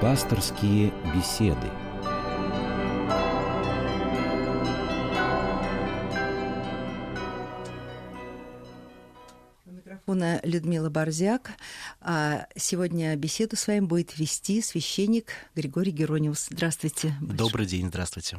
Пасторские 0.00 0.94
беседы. 1.14 1.68
микрофона 9.66 10.40
Людмила 10.42 10.88
Борзяк. 10.88 11.50
А 12.00 12.46
сегодня 12.56 13.14
беседу 13.16 13.56
с 13.56 13.66
вами 13.66 13.80
будет 13.80 14.18
вести 14.18 14.62
священник 14.62 15.32
Григорий 15.54 15.92
Герониус. 15.92 16.48
Здравствуйте. 16.50 17.14
Добрый 17.20 17.66
день, 17.66 17.88
здравствуйте. 17.88 18.38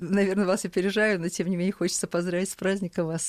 Наверное, 0.00 0.46
вас 0.46 0.64
опережаю, 0.64 1.20
но 1.20 1.28
тем 1.28 1.48
не 1.48 1.56
менее 1.56 1.72
хочется 1.72 2.06
поздравить 2.06 2.50
с 2.50 2.54
праздником 2.54 3.06
вас, 3.06 3.22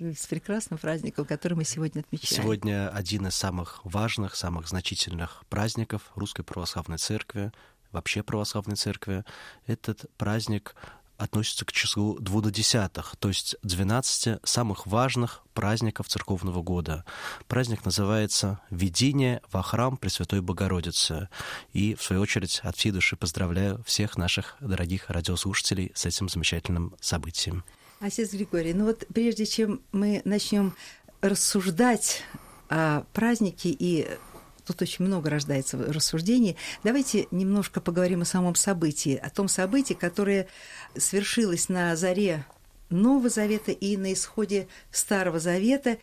с 0.00 0.26
прекрасным 0.26 0.78
праздником, 0.78 1.24
который 1.24 1.54
мы 1.54 1.64
сегодня 1.64 2.00
отмечаем. 2.00 2.42
Сегодня 2.42 2.88
один 2.88 3.26
из 3.26 3.34
самых 3.34 3.80
важных, 3.84 4.34
самых 4.34 4.68
значительных 4.68 5.44
праздников 5.48 6.10
Русской 6.14 6.42
Православной 6.42 6.98
Церкви, 6.98 7.52
вообще 7.92 8.22
Православной 8.22 8.76
Церкви. 8.76 9.24
Этот 9.66 10.06
праздник 10.16 10.74
относится 11.18 11.66
к 11.66 11.72
числу 11.72 12.18
двудесятых, 12.18 13.14
то 13.18 13.28
есть 13.28 13.56
12 13.62 14.40
самых 14.42 14.86
важных 14.86 15.42
праздников 15.52 16.08
церковного 16.08 16.62
года. 16.62 17.04
Праздник 17.46 17.84
называется 17.84 18.60
«Введение 18.70 19.42
во 19.52 19.62
храм 19.62 19.98
Пресвятой 19.98 20.40
Богородицы». 20.40 21.28
И, 21.74 21.94
в 21.94 22.02
свою 22.02 22.22
очередь, 22.22 22.60
от 22.62 22.74
всей 22.76 22.90
души 22.90 23.16
поздравляю 23.16 23.84
всех 23.84 24.16
наших 24.16 24.56
дорогих 24.60 25.10
радиослушателей 25.10 25.92
с 25.94 26.06
этим 26.06 26.30
замечательным 26.30 26.96
событием. 27.02 27.64
Отец 28.00 28.32
Григорий, 28.32 28.72
ну 28.72 28.86
вот 28.86 29.06
прежде 29.12 29.44
чем 29.44 29.82
мы 29.92 30.22
начнем 30.24 30.74
рассуждать 31.20 32.22
о 32.70 33.02
празднике 33.12 33.68
и 33.68 34.08
тут 34.64 34.80
очень 34.80 35.04
много 35.04 35.28
рождается 35.28 35.76
рассуждений. 35.76 36.56
Давайте 36.82 37.26
немножко 37.30 37.82
поговорим 37.82 38.22
о 38.22 38.24
самом 38.24 38.54
событии, 38.54 39.16
о 39.16 39.28
том 39.28 39.48
событии, 39.48 39.92
которое 39.92 40.48
свершилось 40.96 41.68
на 41.68 41.94
заре 41.94 42.46
Нового 42.88 43.28
Завета 43.28 43.70
и 43.70 43.98
на 43.98 44.14
исходе 44.14 44.66
Старого 44.90 45.38
Завета, 45.38 45.98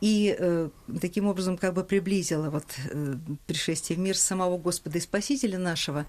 и 0.00 0.34
э, 0.36 0.70
таким 1.00 1.28
образом 1.28 1.58
как 1.58 1.74
бы 1.74 1.84
приблизило 1.84 2.50
вот 2.50 2.66
э, 2.90 3.14
пришествие 3.46 3.96
в 3.96 4.00
мир 4.00 4.16
самого 4.16 4.58
Господа 4.58 4.98
и 4.98 5.00
Спасителя 5.00 5.58
нашего. 5.58 6.06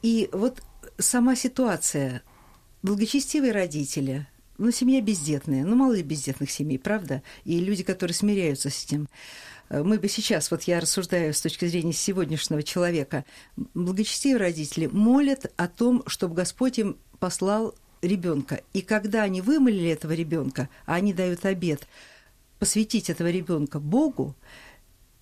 И 0.00 0.30
вот 0.32 0.62
сама 0.96 1.36
ситуация, 1.36 2.22
благочестивые 2.82 3.52
родители, 3.52 4.26
ну, 4.58 4.70
семья 4.70 5.00
бездетная, 5.00 5.64
ну, 5.64 5.76
мало 5.76 5.94
ли 5.94 6.02
бездетных 6.02 6.50
семей, 6.50 6.78
правда? 6.78 7.22
И 7.44 7.58
люди, 7.58 7.82
которые 7.82 8.14
смиряются 8.14 8.70
с 8.70 8.84
этим. 8.84 9.08
Э, 9.68 9.82
мы 9.82 9.98
бы 9.98 10.08
сейчас, 10.08 10.50
вот 10.50 10.64
я 10.64 10.80
рассуждаю 10.80 11.34
с 11.34 11.40
точки 11.40 11.66
зрения 11.66 11.92
сегодняшнего 11.92 12.62
человека, 12.62 13.24
благочестивые 13.56 14.38
родители 14.38 14.86
молят 14.86 15.52
о 15.56 15.68
том, 15.68 16.02
чтобы 16.06 16.34
Господь 16.34 16.78
им 16.78 16.96
послал 17.18 17.74
ребенка. 18.02 18.60
И 18.72 18.82
когда 18.82 19.22
они 19.22 19.40
вымолили 19.40 19.88
этого 19.88 20.12
ребенка, 20.12 20.68
а 20.86 20.94
они 20.94 21.12
дают 21.14 21.44
обед 21.44 21.86
посвятить 22.58 23.10
этого 23.10 23.30
ребенка 23.30 23.80
Богу, 23.80 24.36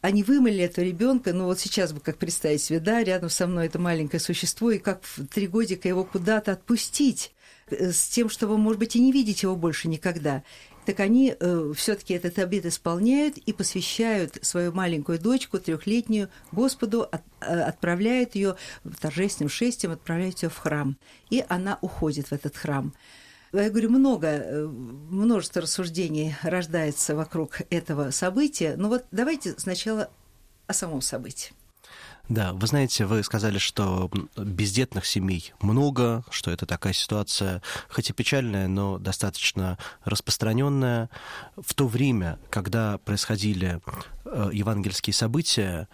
они 0.00 0.22
вымыли 0.22 0.60
этого 0.64 0.84
ребенка, 0.84 1.32
ну 1.32 1.44
вот 1.44 1.60
сейчас 1.60 1.92
бы 1.92 2.00
как 2.00 2.16
представить 2.16 2.62
себе, 2.62 2.80
да, 2.80 3.04
рядом 3.04 3.28
со 3.28 3.46
мной 3.46 3.66
это 3.66 3.78
маленькое 3.78 4.20
существо, 4.20 4.70
и 4.70 4.78
как 4.78 5.02
в 5.04 5.26
три 5.26 5.46
годика 5.46 5.88
его 5.88 6.04
куда-то 6.04 6.52
отпустить 6.52 7.32
с 7.72 8.08
тем, 8.08 8.28
чтобы, 8.28 8.58
может 8.58 8.78
быть, 8.78 8.96
и 8.96 9.00
не 9.00 9.12
видеть 9.12 9.42
его 9.42 9.56
больше 9.56 9.88
никогда 9.88 10.42
так 10.90 11.00
они 11.00 11.36
э, 11.38 11.72
все-таки 11.76 12.14
этот 12.14 12.38
обет 12.38 12.66
исполняют 12.66 13.38
и 13.38 13.52
посвящают 13.52 14.38
свою 14.42 14.72
маленькую 14.72 15.20
дочку, 15.20 15.58
трехлетнюю, 15.58 16.30
Господу, 16.52 17.02
от, 17.02 17.22
э, 17.40 17.60
отправляют 17.60 18.34
ее 18.34 18.56
торжественным 19.00 19.50
шествием, 19.50 19.92
отправляют 19.92 20.42
ее 20.42 20.48
в 20.48 20.56
храм. 20.56 20.96
И 21.28 21.44
она 21.48 21.78
уходит 21.80 22.28
в 22.28 22.32
этот 22.32 22.56
храм. 22.56 22.94
Я 23.52 23.68
говорю, 23.68 23.90
много, 23.90 24.26
э, 24.26 24.66
множество 24.66 25.62
рассуждений 25.62 26.34
рождается 26.42 27.14
вокруг 27.14 27.60
этого 27.70 28.10
события. 28.10 28.74
Но 28.76 28.88
вот 28.88 29.04
давайте 29.10 29.54
сначала 29.58 30.10
о 30.66 30.72
самом 30.72 31.02
событии. 31.02 31.52
Да, 32.30 32.52
вы 32.52 32.68
знаете, 32.68 33.06
вы 33.06 33.24
сказали, 33.24 33.58
что 33.58 34.08
бездетных 34.36 35.04
семей 35.04 35.52
много, 35.60 36.22
что 36.30 36.52
это 36.52 36.64
такая 36.64 36.92
ситуация, 36.92 37.60
хоть 37.88 38.08
и 38.08 38.12
печальная, 38.12 38.68
но 38.68 38.98
достаточно 38.98 39.78
распространенная. 40.04 41.10
В 41.56 41.74
то 41.74 41.88
время, 41.88 42.38
когда 42.48 42.98
происходили 42.98 43.80
э, 44.24 44.50
евангельские 44.52 45.12
события, 45.12 45.88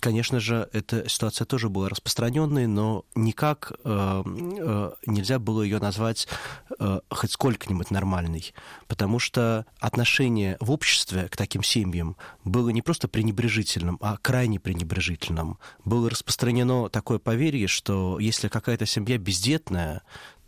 конечно 0.00 0.40
же, 0.40 0.68
эта 0.72 1.08
ситуация 1.08 1.44
тоже 1.44 1.68
была 1.68 1.88
распространенной, 1.88 2.66
но 2.66 3.04
никак 3.14 3.72
э, 3.84 4.22
э, 4.24 4.90
нельзя 5.06 5.38
было 5.38 5.62
ее 5.62 5.78
назвать 5.78 6.28
э, 6.78 7.00
хоть 7.10 7.32
сколько-нибудь 7.32 7.90
нормальной, 7.90 8.52
потому 8.86 9.18
что 9.18 9.66
отношение 9.80 10.56
в 10.60 10.70
обществе 10.70 11.28
к 11.28 11.36
таким 11.36 11.62
семьям 11.62 12.16
было 12.44 12.70
не 12.70 12.82
просто 12.82 13.08
пренебрежительным, 13.08 13.98
а 14.00 14.16
крайне 14.16 14.60
пренебрежительным. 14.60 15.58
Было 15.84 16.10
распространено 16.10 16.88
такое 16.88 17.18
поверье, 17.18 17.66
что 17.66 18.18
если 18.18 18.48
какая-то 18.48 18.86
семья 18.86 19.18
бездетная, 19.18 20.02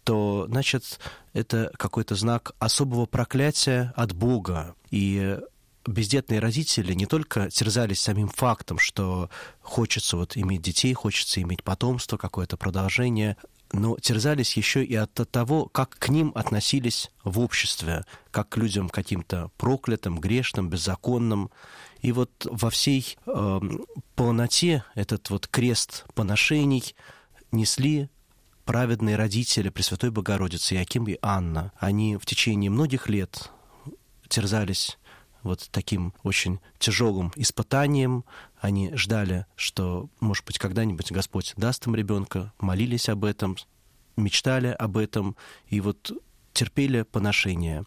то, 0.04 0.46
значит, 0.48 0.98
это 1.32 1.72
какой-то 1.76 2.14
знак 2.14 2.52
особого 2.58 3.06
проклятия 3.06 3.92
от 3.96 4.12
Бога. 4.12 4.74
И 4.90 5.38
бездетные 5.86 6.40
родители 6.40 6.92
не 6.94 7.06
только 7.06 7.50
терзались 7.50 8.00
самим 8.00 8.28
фактом, 8.28 8.78
что 8.78 9.30
хочется 9.60 10.16
вот 10.16 10.36
иметь 10.36 10.62
детей, 10.62 10.92
хочется 10.92 11.40
иметь 11.42 11.62
потомство, 11.62 12.16
какое-то 12.16 12.56
продолжение, 12.56 13.36
но 13.72 13.96
терзались 13.98 14.56
еще 14.56 14.84
и 14.84 14.94
от 14.94 15.12
того, 15.30 15.66
как 15.66 15.90
к 15.90 16.08
ним 16.08 16.32
относились 16.34 17.10
в 17.24 17.38
обществе, 17.38 18.04
как 18.30 18.48
к 18.48 18.56
людям 18.56 18.88
каким-то 18.88 19.50
проклятым, 19.56 20.18
грешным, 20.18 20.68
беззаконным. 20.68 21.50
И 22.00 22.12
вот 22.12 22.30
во 22.44 22.70
всей 22.70 23.16
э, 23.26 23.60
полноте 24.16 24.84
этот 24.94 25.30
вот 25.30 25.46
крест 25.46 26.04
поношений 26.14 26.94
несли 27.52 28.08
праведные 28.64 29.16
родители 29.16 29.68
Пресвятой 29.68 30.10
Богородицы, 30.10 30.74
Яким 30.74 31.06
и 31.08 31.18
Анна. 31.22 31.72
Они 31.78 32.16
в 32.16 32.26
течение 32.26 32.70
многих 32.70 33.08
лет 33.08 33.50
терзались 34.28 34.98
вот 35.42 35.68
таким 35.70 36.12
очень 36.22 36.60
тяжелым 36.78 37.32
испытанием. 37.36 38.24
Они 38.60 38.94
ждали, 38.94 39.46
что, 39.56 40.08
может 40.20 40.44
быть, 40.44 40.58
когда-нибудь 40.58 41.12
Господь 41.12 41.54
даст 41.56 41.86
им 41.86 41.94
ребенка, 41.94 42.52
молились 42.58 43.08
об 43.08 43.24
этом, 43.24 43.56
мечтали 44.16 44.68
об 44.68 44.96
этом, 44.96 45.36
и 45.68 45.80
вот 45.80 46.12
терпели 46.52 47.02
поношение. 47.02 47.84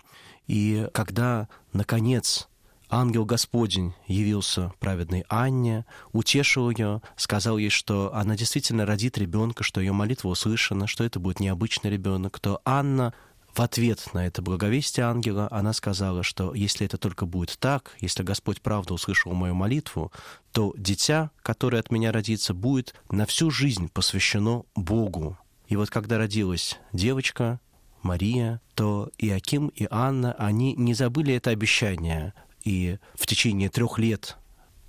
И 0.47 0.87
когда, 0.93 1.47
наконец, 1.73 2.47
ангел 2.89 3.25
Господень 3.25 3.93
явился 4.07 4.73
праведной 4.79 5.25
Анне, 5.29 5.85
утешил 6.11 6.69
ее, 6.69 7.01
сказал 7.15 7.57
ей, 7.57 7.69
что 7.69 8.13
она 8.13 8.35
действительно 8.35 8.85
родит 8.85 9.17
ребенка, 9.17 9.63
что 9.63 9.81
ее 9.81 9.93
молитва 9.93 10.29
услышана, 10.29 10.87
что 10.87 11.03
это 11.03 11.19
будет 11.19 11.39
необычный 11.39 11.89
ребенок, 11.89 12.39
то 12.39 12.61
Анна 12.65 13.13
в 13.53 13.61
ответ 13.61 14.13
на 14.13 14.25
это 14.25 14.41
благовестие 14.41 15.05
ангела 15.05 15.47
она 15.51 15.73
сказала, 15.73 16.23
что 16.23 16.53
если 16.55 16.85
это 16.87 16.97
только 16.97 17.25
будет 17.25 17.57
так, 17.59 17.95
если 17.99 18.23
Господь 18.23 18.61
правда 18.61 18.95
услышал 18.95 19.33
мою 19.33 19.53
молитву, 19.53 20.11
то 20.51 20.73
дитя, 20.75 21.29
которое 21.43 21.79
от 21.79 21.91
меня 21.91 22.11
родится, 22.11 22.53
будет 22.53 22.95
на 23.11 23.25
всю 23.25 23.51
жизнь 23.51 23.89
посвящено 23.89 24.63
Богу. 24.75 25.37
И 25.67 25.75
вот 25.75 25.89
когда 25.91 26.17
родилась 26.17 26.79
девочка, 26.93 27.59
Мария, 28.01 28.59
то 28.75 29.11
и 29.17 29.29
Аким, 29.29 29.67
и 29.67 29.87
Анна, 29.89 30.33
они 30.33 30.73
не 30.73 30.93
забыли 30.93 31.35
это 31.35 31.51
обещание. 31.51 32.33
И 32.63 32.97
в 33.15 33.27
течение 33.27 33.69
трех 33.69 33.99
лет 33.99 34.37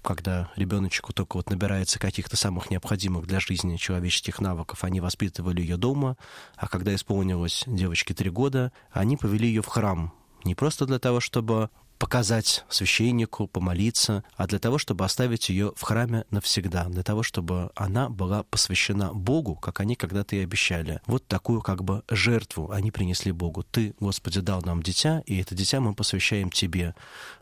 когда 0.05 0.51
ребеночку 0.55 1.13
только 1.13 1.37
вот 1.37 1.51
набирается 1.51 1.99
каких-то 1.99 2.37
самых 2.37 2.71
необходимых 2.71 3.27
для 3.27 3.41
жизни 3.41 3.77
человеческих 3.77 4.41
навыков, 4.41 4.85
они 4.85 5.01
воспитывали 5.01 5.61
ее 5.61 5.77
дома, 5.77 6.17
а 6.57 6.69
когда 6.69 6.95
исполнилось 6.95 7.65
девочке 7.67 8.15
три 8.15 8.31
года, 8.31 8.71
они 8.93 9.17
повели 9.17 9.49
ее 9.49 9.63
в 9.63 9.67
храм. 9.67 10.13
Не 10.45 10.55
просто 10.55 10.87
для 10.87 10.99
того, 10.99 11.21
чтобы 11.21 11.71
показать 11.99 12.65
священнику, 12.69 13.47
помолиться, 13.47 14.25
а 14.37 14.47
для 14.47 14.59
того, 14.59 14.79
чтобы 14.79 15.05
оставить 15.05 15.49
ее 15.49 15.73
в 15.77 15.83
храме 15.83 16.25
навсегда, 16.31 16.85
для 16.87 17.03
того, 17.03 17.23
чтобы 17.23 17.71
она 17.75 18.09
была 18.09 18.43
посвящена 18.43 19.15
Богу, 19.15 19.55
как 19.55 19.81
они 19.81 19.95
когда-то 19.95 20.37
и 20.37 20.41
обещали. 20.41 21.01
Вот 21.07 21.27
такую 21.27 21.63
как 21.63 21.83
бы 21.83 22.03
жертву 22.11 22.71
они 22.71 22.91
принесли 22.91 23.33
Богу. 23.33 23.63
Ты, 23.63 23.95
Господи, 24.01 24.41
дал 24.41 24.61
нам 24.63 24.83
дитя, 24.83 25.23
и 25.27 25.41
это 25.41 25.55
дитя 25.55 25.81
мы 25.81 25.95
посвящаем 25.95 26.51
Тебе 26.51 26.95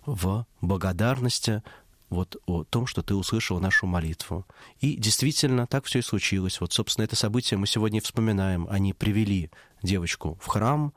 в 0.06 0.46
благодарности 0.60 1.62
вот 2.12 2.36
о 2.46 2.64
том, 2.64 2.86
что 2.86 3.02
ты 3.02 3.14
услышал 3.14 3.58
нашу 3.60 3.86
молитву. 3.86 4.46
И 4.80 4.96
действительно, 4.96 5.66
так 5.66 5.84
все 5.84 6.00
и 6.00 6.02
случилось. 6.02 6.60
Вот, 6.60 6.72
собственно, 6.72 7.04
это 7.04 7.16
событие 7.16 7.58
мы 7.58 7.66
сегодня 7.66 8.00
вспоминаем. 8.00 8.66
Они 8.70 8.92
привели 8.92 9.50
девочку 9.82 10.38
в 10.40 10.46
храм, 10.46 10.92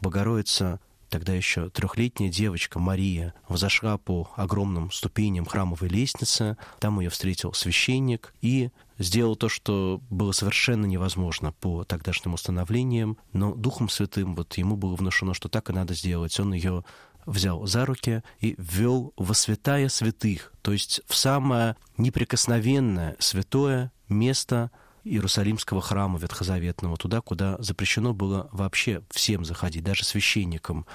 Богородица 0.00 0.80
тогда 1.08 1.32
еще 1.32 1.70
трехлетняя 1.70 2.30
девочка 2.30 2.78
Мария 2.78 3.34
взошла 3.48 3.98
по 3.98 4.30
огромным 4.36 4.90
ступеням 4.90 5.46
храмовой 5.46 5.88
лестницы. 5.88 6.56
Там 6.80 7.00
ее 7.00 7.10
встретил 7.10 7.52
священник 7.52 8.34
и 8.40 8.70
сделал 8.98 9.36
то, 9.36 9.48
что 9.48 10.00
было 10.10 10.32
совершенно 10.32 10.86
невозможно 10.86 11.52
по 11.52 11.84
тогдашним 11.84 12.34
установлениям, 12.34 13.16
но 13.32 13.54
Духом 13.54 13.88
Святым 13.88 14.34
вот 14.34 14.56
ему 14.58 14.76
было 14.76 14.96
внушено, 14.96 15.34
что 15.34 15.48
так 15.48 15.70
и 15.70 15.72
надо 15.72 15.94
сделать. 15.94 16.38
Он 16.40 16.52
ее 16.52 16.84
взял 17.28 17.66
за 17.66 17.86
руки 17.86 18.22
и 18.40 18.54
ввел 18.58 19.12
во 19.16 19.34
святая 19.34 19.88
святых, 19.88 20.52
то 20.62 20.72
есть 20.72 21.00
в 21.06 21.14
самое 21.14 21.76
неприкосновенное 21.96 23.16
святое 23.18 23.92
место 24.08 24.70
Иерусалимского 25.04 25.80
храма 25.80 26.18
ветхозаветного, 26.18 26.96
туда, 26.96 27.20
куда 27.20 27.56
запрещено 27.60 28.12
было 28.12 28.48
вообще 28.52 29.02
всем 29.10 29.44
заходить, 29.44 29.84
даже 29.84 30.04
священникам, 30.04 30.86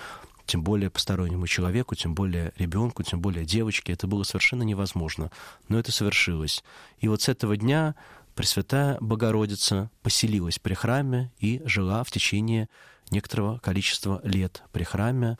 тем 0.45 0.63
более 0.63 0.89
постороннему 0.89 1.47
человеку, 1.47 1.95
тем 1.95 2.13
более 2.15 2.51
ребенку, 2.57 3.01
тем 3.03 3.21
более 3.21 3.45
девочке. 3.45 3.93
Это 3.93 4.07
было 4.07 4.23
совершенно 4.23 4.63
невозможно. 4.63 5.31
Но 5.69 5.79
это 5.79 5.93
совершилось. 5.93 6.63
И 6.99 7.07
вот 7.07 7.21
с 7.21 7.29
этого 7.29 7.55
дня 7.55 7.95
Пресвятая 8.35 8.97
Богородица 8.99 9.91
поселилась 10.01 10.57
при 10.57 10.73
храме 10.73 11.31
и 11.39 11.61
жила 11.65 12.03
в 12.03 12.09
течение 12.09 12.67
некоторого 13.11 13.59
количества 13.59 14.21
лет 14.23 14.63
при 14.71 14.83
храме, 14.83 15.37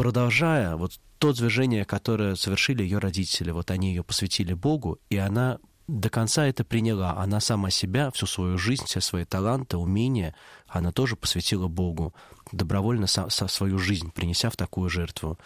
продолжая 0.00 0.76
вот 0.76 0.92
то 1.18 1.34
движение, 1.34 1.84
которое 1.84 2.34
совершили 2.34 2.82
ее 2.82 2.96
родители. 2.96 3.50
Вот 3.50 3.70
они 3.70 3.90
ее 3.90 4.02
посвятили 4.02 4.54
Богу, 4.54 4.98
и 5.10 5.18
она 5.18 5.58
до 5.88 6.08
конца 6.08 6.46
это 6.46 6.64
приняла. 6.64 7.18
Она 7.18 7.38
сама 7.40 7.68
себя, 7.68 8.10
всю 8.10 8.24
свою 8.24 8.56
жизнь, 8.56 8.86
все 8.86 9.02
свои 9.02 9.26
таланты, 9.26 9.76
умения, 9.76 10.34
она 10.66 10.90
тоже 10.90 11.16
посвятила 11.16 11.68
Богу, 11.68 12.14
добровольно 12.50 13.06
со, 13.06 13.28
со 13.28 13.46
свою 13.46 13.78
жизнь 13.78 14.10
принеся 14.10 14.48
в 14.48 14.56
такую 14.56 14.88
жертву. 14.88 15.38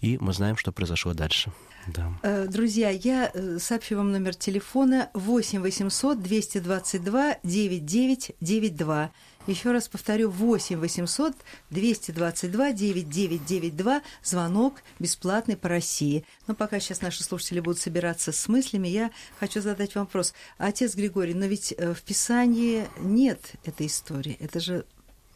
И 0.00 0.18
мы 0.18 0.32
знаем, 0.32 0.56
что 0.56 0.72
произошло 0.72 1.14
дальше. 1.14 1.52
Да. 1.86 2.12
Э, 2.22 2.46
друзья, 2.46 2.90
я 2.90 3.30
э, 3.32 3.58
сообщу 3.58 3.96
вам 3.96 4.12
номер 4.12 4.34
телефона 4.34 5.10
8 5.14 5.60
800 5.60 6.22
222 6.22 7.36
9992. 7.42 9.10
Еще 9.46 9.72
раз 9.72 9.88
повторю, 9.88 10.30
8 10.30 10.78
800 10.78 11.34
222 11.70 12.72
9992, 12.72 14.02
звонок 14.22 14.82
бесплатный 14.98 15.56
по 15.56 15.68
России. 15.68 16.24
Но 16.46 16.54
пока 16.54 16.78
сейчас 16.80 17.00
наши 17.00 17.22
слушатели 17.22 17.60
будут 17.60 17.80
собираться 17.80 18.32
с 18.32 18.48
мыслями, 18.48 18.88
я 18.88 19.10
хочу 19.38 19.60
задать 19.60 19.94
вам 19.94 20.04
вопрос. 20.04 20.34
Отец 20.58 20.94
Григорий, 20.94 21.34
но 21.34 21.46
ведь 21.46 21.74
э, 21.76 21.94
в 21.94 22.02
Писании 22.02 22.86
нет 23.00 23.54
этой 23.64 23.86
истории. 23.86 24.36
Это 24.38 24.60
же 24.60 24.84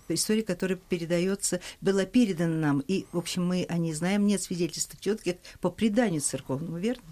история, 0.08 0.42
которая 0.42 0.78
передается, 0.78 1.60
была 1.80 2.04
передана 2.04 2.54
нам, 2.54 2.80
и, 2.80 3.06
в 3.12 3.18
общем, 3.18 3.46
мы 3.46 3.64
о 3.68 3.78
ней 3.78 3.92
знаем, 3.92 4.26
нет 4.26 4.42
свидетельств 4.42 5.00
четких 5.00 5.36
по 5.60 5.70
преданию 5.70 6.20
церковному, 6.20 6.78
верно? 6.78 7.04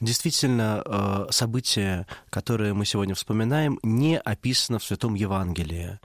Действительно, 0.00 0.82
э, 0.84 1.26
события, 1.30 2.06
которые 2.28 2.74
мы 2.74 2.84
сегодня 2.84 3.14
вспоминаем, 3.14 3.78
не 3.82 4.18
описаны 4.18 4.78
в 4.78 4.84
Святом 4.84 5.14
Евангелии. 5.14 5.98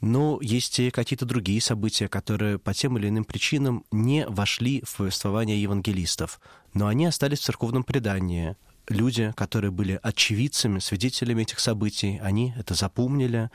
Но 0.00 0.38
есть 0.40 0.78
и 0.78 0.90
какие-то 0.90 1.24
другие 1.24 1.60
события, 1.60 2.08
которые 2.08 2.58
по 2.58 2.72
тем 2.72 2.98
или 2.98 3.08
иным 3.08 3.24
причинам 3.24 3.84
не 3.90 4.26
вошли 4.28 4.82
в 4.86 4.96
повествование 4.96 5.60
евангелистов, 5.60 6.40
но 6.74 6.86
они 6.86 7.06
остались 7.06 7.40
в 7.40 7.44
церковном 7.44 7.82
предании. 7.82 8.56
Люди, 8.88 9.32
которые 9.36 9.70
были 9.70 9.98
очевидцами, 10.02 10.78
свидетелями 10.78 11.42
этих 11.42 11.58
событий, 11.58 12.20
они 12.22 12.54
это 12.56 12.74
запомнили, 12.74 13.50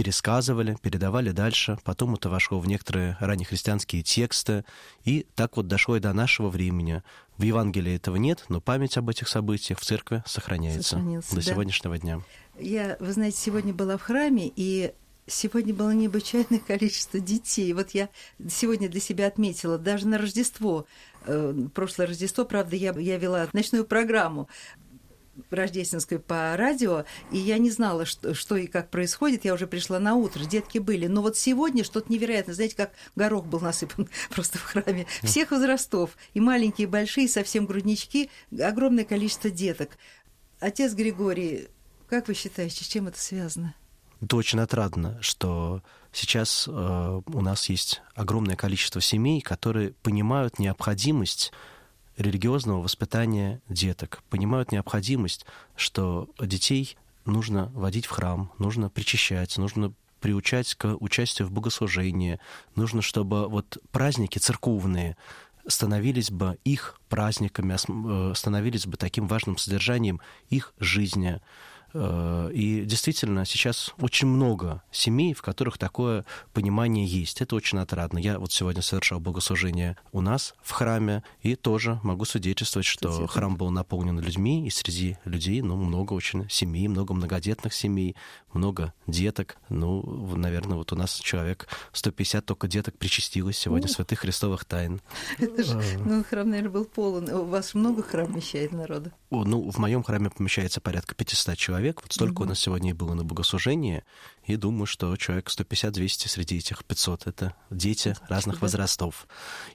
пересказывали, 0.00 0.78
передавали 0.80 1.30
дальше, 1.30 1.78
потом 1.84 2.14
это 2.14 2.30
вошло 2.30 2.58
в 2.58 2.66
некоторые 2.66 3.18
раннехристианские 3.20 4.02
тексты, 4.02 4.64
и 5.04 5.26
так 5.34 5.58
вот 5.58 5.66
дошло 5.66 5.98
и 5.98 6.00
до 6.00 6.14
нашего 6.14 6.48
времени. 6.48 7.02
В 7.36 7.42
Евангелии 7.42 7.96
этого 7.96 8.16
нет, 8.16 8.46
но 8.48 8.62
память 8.62 8.96
об 8.96 9.10
этих 9.10 9.28
событиях 9.28 9.78
в 9.78 9.84
церкви 9.84 10.22
сохраняется 10.24 10.96
Сохранился, 10.96 11.30
до 11.30 11.36
да. 11.36 11.42
сегодняшнего 11.42 11.98
дня. 11.98 12.22
Я, 12.58 12.96
вы 12.98 13.12
знаете, 13.12 13.36
сегодня 13.36 13.74
была 13.74 13.98
в 13.98 14.02
храме, 14.02 14.50
и 14.54 14.94
Сегодня 15.26 15.72
было 15.72 15.90
необычайное 15.90 16.58
количество 16.66 17.20
детей. 17.20 17.72
Вот 17.72 17.90
я 17.90 18.08
сегодня 18.48 18.88
для 18.88 19.00
себя 19.00 19.28
отметила, 19.28 19.78
даже 19.78 20.08
на 20.08 20.18
Рождество, 20.18 20.86
э, 21.24 21.54
прошлое 21.72 22.08
Рождество, 22.08 22.44
правда, 22.44 22.74
я, 22.74 22.92
я 22.98 23.16
вела 23.16 23.46
ночную 23.52 23.84
программу 23.84 24.48
рождественскую 25.50 26.20
по 26.20 26.56
радио, 26.56 27.04
и 27.30 27.38
я 27.38 27.58
не 27.58 27.70
знала, 27.70 28.04
что, 28.04 28.34
что 28.34 28.56
и 28.56 28.66
как 28.66 28.90
происходит. 28.90 29.44
Я 29.44 29.54
уже 29.54 29.66
пришла 29.66 29.98
на 29.98 30.14
утро, 30.14 30.44
детки 30.44 30.78
были. 30.78 31.06
Но 31.06 31.22
вот 31.22 31.36
сегодня 31.36 31.84
что-то 31.84 32.12
невероятное. 32.12 32.54
Знаете, 32.54 32.76
как 32.76 32.92
горох 33.16 33.46
был 33.46 33.60
насыпан 33.60 34.08
просто 34.30 34.58
в 34.58 34.62
храме. 34.62 35.06
Всех 35.22 35.50
возрастов, 35.50 36.16
и 36.34 36.40
маленькие, 36.40 36.86
и 36.86 36.90
большие, 36.90 37.28
совсем 37.28 37.66
груднички, 37.66 38.30
огромное 38.58 39.04
количество 39.04 39.50
деток. 39.50 39.90
Отец 40.60 40.92
Григорий, 40.92 41.68
как 42.08 42.28
вы 42.28 42.34
считаете, 42.34 42.84
с 42.84 42.88
чем 42.88 43.08
это 43.08 43.18
связано? 43.20 43.74
Это 44.20 44.36
очень 44.36 44.60
отрадно, 44.60 45.18
что 45.22 45.82
сейчас 46.12 46.68
э, 46.68 47.20
у 47.24 47.40
нас 47.40 47.68
есть 47.68 48.02
огромное 48.14 48.56
количество 48.56 49.00
семей, 49.00 49.40
которые 49.40 49.92
понимают 50.02 50.58
необходимость 50.58 51.52
религиозного 52.20 52.82
воспитания 52.82 53.60
деток, 53.68 54.22
понимают 54.28 54.72
необходимость, 54.72 55.46
что 55.74 56.28
детей 56.38 56.96
нужно 57.24 57.70
водить 57.74 58.06
в 58.06 58.10
храм, 58.10 58.52
нужно 58.58 58.90
причащать, 58.90 59.56
нужно 59.58 59.92
приучать 60.20 60.74
к 60.74 60.96
участию 61.00 61.48
в 61.48 61.50
богослужении, 61.50 62.38
нужно, 62.76 63.00
чтобы 63.00 63.48
вот 63.48 63.78
праздники 63.90 64.38
церковные 64.38 65.16
становились 65.66 66.30
бы 66.30 66.58
их 66.64 67.00
праздниками, 67.08 67.76
э, 68.30 68.34
становились 68.34 68.86
бы 68.86 68.96
таким 68.96 69.26
важным 69.26 69.56
содержанием 69.56 70.20
их 70.48 70.74
жизни. 70.78 71.40
Э, 71.92 72.50
и 72.52 72.84
действительно, 72.84 73.44
сейчас 73.44 73.94
очень 74.00 74.28
много 74.28 74.82
семей, 74.90 75.34
в 75.34 75.42
которых 75.42 75.78
такое 75.78 76.24
понимание 76.52 77.06
есть. 77.06 77.40
Это 77.40 77.56
очень 77.56 77.78
отрадно. 77.78 78.18
Я 78.18 78.38
вот 78.38 78.52
сегодня 78.52 78.82
совершал 78.82 79.20
богослужение 79.20 79.96
у 80.12 80.20
нас 80.20 80.54
в 80.62 80.70
храме, 80.72 81.22
и 81.42 81.56
тоже 81.56 82.00
могу 82.02 82.24
свидетельствовать, 82.24 82.86
что 82.86 83.26
храм 83.26 83.56
был 83.56 83.70
наполнен 83.70 84.18
людьми, 84.20 84.66
и 84.66 84.70
среди 84.70 85.18
людей 85.24 85.62
ну, 85.62 85.76
много 85.76 86.12
очень 86.12 86.48
семей, 86.48 86.88
много 86.88 87.14
многодетных 87.14 87.72
семей, 87.74 88.16
много 88.52 88.92
деток. 89.06 89.56
Ну, 89.68 90.36
наверное, 90.36 90.76
вот 90.76 90.92
у 90.92 90.96
нас 90.96 91.18
человек 91.18 91.68
150 91.92 92.44
только 92.44 92.68
деток 92.68 92.96
причастилось 92.98 93.56
сегодня 93.56 93.86
О. 93.86 93.88
святых 93.88 94.20
христовых 94.20 94.64
тайн. 94.64 95.00
Это 95.38 95.62
же, 95.62 95.78
э. 95.78 95.98
ну, 95.98 96.24
храм, 96.24 96.48
наверное, 96.48 96.70
был 96.70 96.84
полон. 96.84 97.28
У 97.28 97.44
вас 97.44 97.74
много 97.74 98.02
храм 98.02 98.26
вмещает 98.26 98.72
народа? 98.72 99.12
Ну, 99.30 99.70
в 99.70 99.78
моем 99.78 100.02
храме 100.02 100.30
помещается 100.30 100.80
порядка 100.80 101.14
500 101.14 101.56
человек 101.56 101.79
человек. 101.80 102.02
Вот 102.02 102.12
столько 102.12 102.42
mm-hmm. 102.42 102.46
у 102.46 102.48
нас 102.48 102.58
сегодня 102.58 102.90
и 102.90 102.92
было 102.92 103.14
на 103.14 103.24
богослужении. 103.24 104.04
И 104.44 104.56
думаю, 104.56 104.86
что 104.86 105.16
человек 105.16 105.48
150-200 105.48 106.28
среди 106.28 106.58
этих 106.58 106.84
500— 106.84 107.26
это 107.26 107.54
дети 107.70 108.14
разных 108.28 108.56
да. 108.56 108.60
возрастов. 108.62 109.26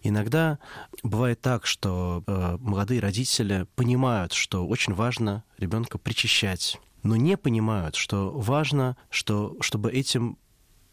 Иногда 0.04 0.60
бывает 1.04 1.42
так, 1.42 1.66
что 1.66 2.24
э, 2.28 2.58
молодые 2.60 3.00
родители 3.00 3.68
понимают, 3.76 4.34
что 4.34 4.68
очень 4.68 4.94
важно 4.94 5.44
ребенка 5.58 5.98
причащать, 5.98 6.80
но 7.04 7.16
не 7.16 7.38
понимают, 7.38 7.96
что 7.96 8.32
важно, 8.32 8.98
что, 9.10 9.56
чтобы 9.62 9.92
этим 9.92 10.38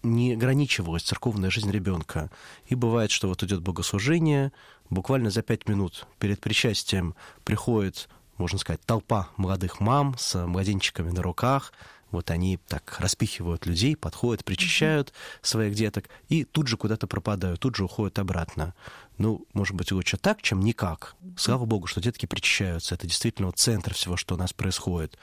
не 0.03 0.33
ограничивалась 0.33 1.03
церковная 1.03 1.51
жизнь 1.51 1.71
ребенка. 1.71 2.31
И 2.67 2.75
бывает, 2.75 3.11
что 3.11 3.29
вот 3.29 3.43
идет 3.43 3.61
богослужение, 3.61 4.53
буквально 4.91 5.31
за 5.31 5.43
пять 5.43 5.69
минут 5.69 6.07
перед 6.19 6.41
причастием 6.41 7.15
приходит 7.45 8.09
можно 8.39 8.59
сказать, 8.59 8.81
толпа 8.85 9.29
молодых 9.37 9.81
мам 9.81 10.15
с 10.19 10.47
младенчиками 10.47 11.11
на 11.11 11.23
руках. 11.23 11.73
Вот 12.11 12.31
они 12.31 12.59
так 12.69 12.97
распихивают 13.01 13.65
людей, 13.65 13.97
подходят, 13.97 14.45
причащают 14.45 15.09
mm-hmm. 15.09 15.39
своих 15.41 15.75
деток 15.75 16.11
и 16.29 16.45
тут 16.45 16.69
же 16.69 16.77
куда-то 16.77 17.07
пропадают, 17.07 17.61
тут 17.61 17.75
же 17.77 17.85
уходят 17.85 18.19
обратно. 18.19 18.75
Ну, 19.17 19.47
может 19.55 19.75
быть, 19.75 19.93
лучше 19.93 20.19
так, 20.19 20.43
чем 20.43 20.61
никак. 20.61 21.17
Слава 21.37 21.65
богу, 21.65 21.87
что 21.87 22.03
детки 22.03 22.27
причащаются. 22.27 22.95
Это 22.95 23.07
действительно 23.07 23.47
вот 23.47 23.59
центр 23.59 23.95
всего, 23.95 24.19
что 24.19 24.35
у 24.35 24.39
нас 24.39 24.53
происходит. 24.53 25.17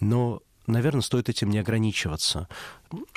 Но 0.00 0.42
наверное, 0.66 1.02
стоит 1.02 1.28
этим 1.28 1.50
не 1.50 1.58
ограничиваться. 1.58 2.48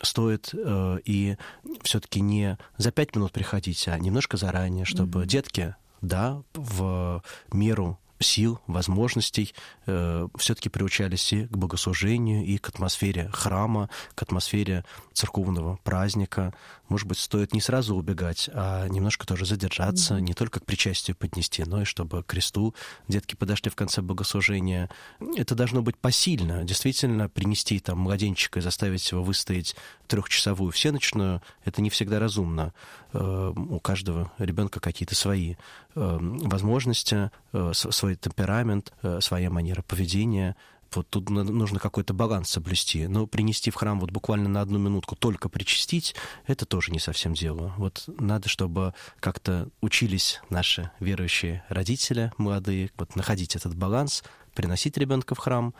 Стоит 0.01 0.51
э, 0.53 0.99
и 1.05 1.37
все-таки 1.81 2.21
не 2.21 2.57
за 2.77 2.91
пять 2.91 3.15
минут 3.15 3.31
приходить, 3.31 3.87
а 3.87 3.97
немножко 3.97 4.37
заранее, 4.37 4.85
чтобы 4.85 5.21
mm-hmm. 5.21 5.27
детки, 5.27 5.75
да, 6.01 6.43
в 6.53 7.23
меру 7.51 7.99
сил, 8.19 8.59
возможностей 8.67 9.53
э, 9.85 10.27
все-таки 10.37 10.69
приучались 10.69 11.33
и 11.33 11.45
к 11.45 11.57
богослужению, 11.57 12.45
и 12.45 12.57
к 12.57 12.69
атмосфере 12.69 13.29
храма, 13.33 13.89
к 14.15 14.21
атмосфере 14.21 14.85
церковного 15.13 15.77
праздника. 15.83 16.53
Может 16.89 17.07
быть, 17.07 17.19
стоит 17.19 17.53
не 17.53 17.61
сразу 17.61 17.95
убегать, 17.95 18.49
а 18.53 18.87
немножко 18.87 19.27
тоже 19.27 19.45
задержаться, 19.45 20.15
mm-hmm. 20.15 20.21
не 20.21 20.33
только 20.33 20.59
к 20.59 20.65
причастию 20.65 21.15
поднести, 21.15 21.63
но 21.65 21.81
и 21.81 21.85
чтобы 21.85 22.23
к 22.23 22.27
кресту 22.27 22.73
детки 23.07 23.35
подошли 23.35 23.69
в 23.69 23.75
конце 23.75 24.01
богослужения. 24.01 24.89
Это 25.35 25.55
должно 25.55 25.81
быть 25.81 25.97
посильно. 25.97 26.63
Действительно, 26.63 27.29
принести 27.29 27.79
там 27.79 27.99
младенчика 27.99 28.59
и 28.59 28.61
заставить 28.61 29.11
его 29.11 29.23
выстоять 29.23 29.75
трехчасовую 30.07 30.71
всеночную, 30.71 31.41
это 31.65 31.81
не 31.81 31.89
всегда 31.89 32.19
разумно. 32.19 32.73
Э, 33.13 33.53
у 33.55 33.79
каждого 33.79 34.31
ребенка 34.37 34.79
какие-то 34.79 35.15
свои 35.15 35.55
возможности, 35.97 37.31
э, 37.53 37.71
свой 37.73 38.15
темперамент, 38.15 38.93
своя 39.19 39.49
манера 39.49 39.81
поведения. 39.81 40.55
Вот 40.93 41.09
тут 41.09 41.29
нужно 41.29 41.79
какой-то 41.79 42.13
баланс 42.13 42.49
соблюсти. 42.49 43.07
Но 43.07 43.27
принести 43.27 43.71
в 43.71 43.75
храм 43.75 43.99
вот 43.99 44.11
буквально 44.11 44.47
на 44.47 44.61
одну 44.61 44.79
минутку 44.79 45.15
только 45.15 45.49
причастить, 45.49 46.15
это 46.45 46.65
тоже 46.65 46.91
не 46.91 46.99
совсем 46.99 47.33
дело. 47.33 47.73
Вот 47.77 48.05
надо, 48.19 48.47
чтобы 48.47 48.93
как-то 49.19 49.69
учились 49.81 50.41
наши 50.49 50.91
верующие 50.99 51.63
родители 51.67 52.31
молодые, 52.37 52.91
вот 52.97 53.15
находить 53.15 53.55
этот 53.55 53.75
баланс, 53.75 54.23
приносить 54.55 54.97
ребенка 54.97 55.35
в 55.35 55.39
храм, 55.39 55.73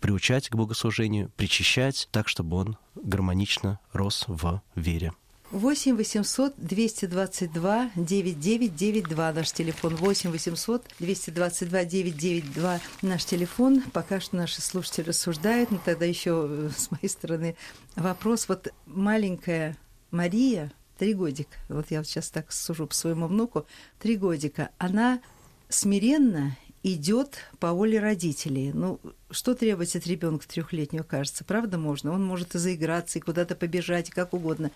приучать 0.00 0.48
к 0.48 0.54
богослужению, 0.54 1.30
причащать 1.36 2.08
так, 2.10 2.28
чтобы 2.28 2.56
он 2.56 2.78
гармонично 2.94 3.78
рос 3.92 4.24
в 4.26 4.62
вере. 4.74 5.12
8 5.56 5.96
800 5.96 6.54
222 6.58 7.90
9992 7.96 9.32
наш 9.32 9.52
телефон. 9.52 9.96
8 9.96 10.30
800 10.30 10.84
222 10.98 11.84
992 11.84 12.80
наш 13.00 13.24
телефон. 13.24 13.82
Пока 13.92 14.20
что 14.20 14.36
наши 14.36 14.60
слушатели 14.60 15.06
рассуждают, 15.08 15.70
но 15.70 15.78
тогда 15.82 16.04
еще 16.04 16.46
э, 16.46 16.70
с 16.76 16.90
моей 16.90 17.08
стороны 17.08 17.56
вопрос. 17.94 18.48
Вот 18.48 18.68
маленькая 18.84 19.78
Мария, 20.10 20.72
три 20.98 21.14
годика, 21.14 21.56
вот 21.70 21.86
я 21.90 21.98
вот 21.98 22.06
сейчас 22.06 22.28
так 22.28 22.52
сужу 22.52 22.86
по 22.86 22.94
своему 22.94 23.26
внуку, 23.26 23.66
три 23.98 24.16
годика, 24.16 24.68
она 24.78 25.20
смиренно 25.70 26.54
идет 26.82 27.38
по 27.58 27.72
воле 27.72 27.98
родителей. 27.98 28.72
Ну, 28.72 29.00
что 29.30 29.54
требовать 29.54 29.96
от 29.96 30.06
ребенка 30.06 30.46
трехлетнего, 30.46 31.02
кажется, 31.02 31.44
правда 31.44 31.78
можно? 31.78 32.12
Он 32.12 32.24
может 32.24 32.54
и 32.54 32.58
заиграться, 32.58 33.18
и 33.18 33.22
куда-то 33.22 33.56
побежать, 33.56 34.08
и 34.08 34.12
как 34.12 34.34
угодно. 34.34 34.70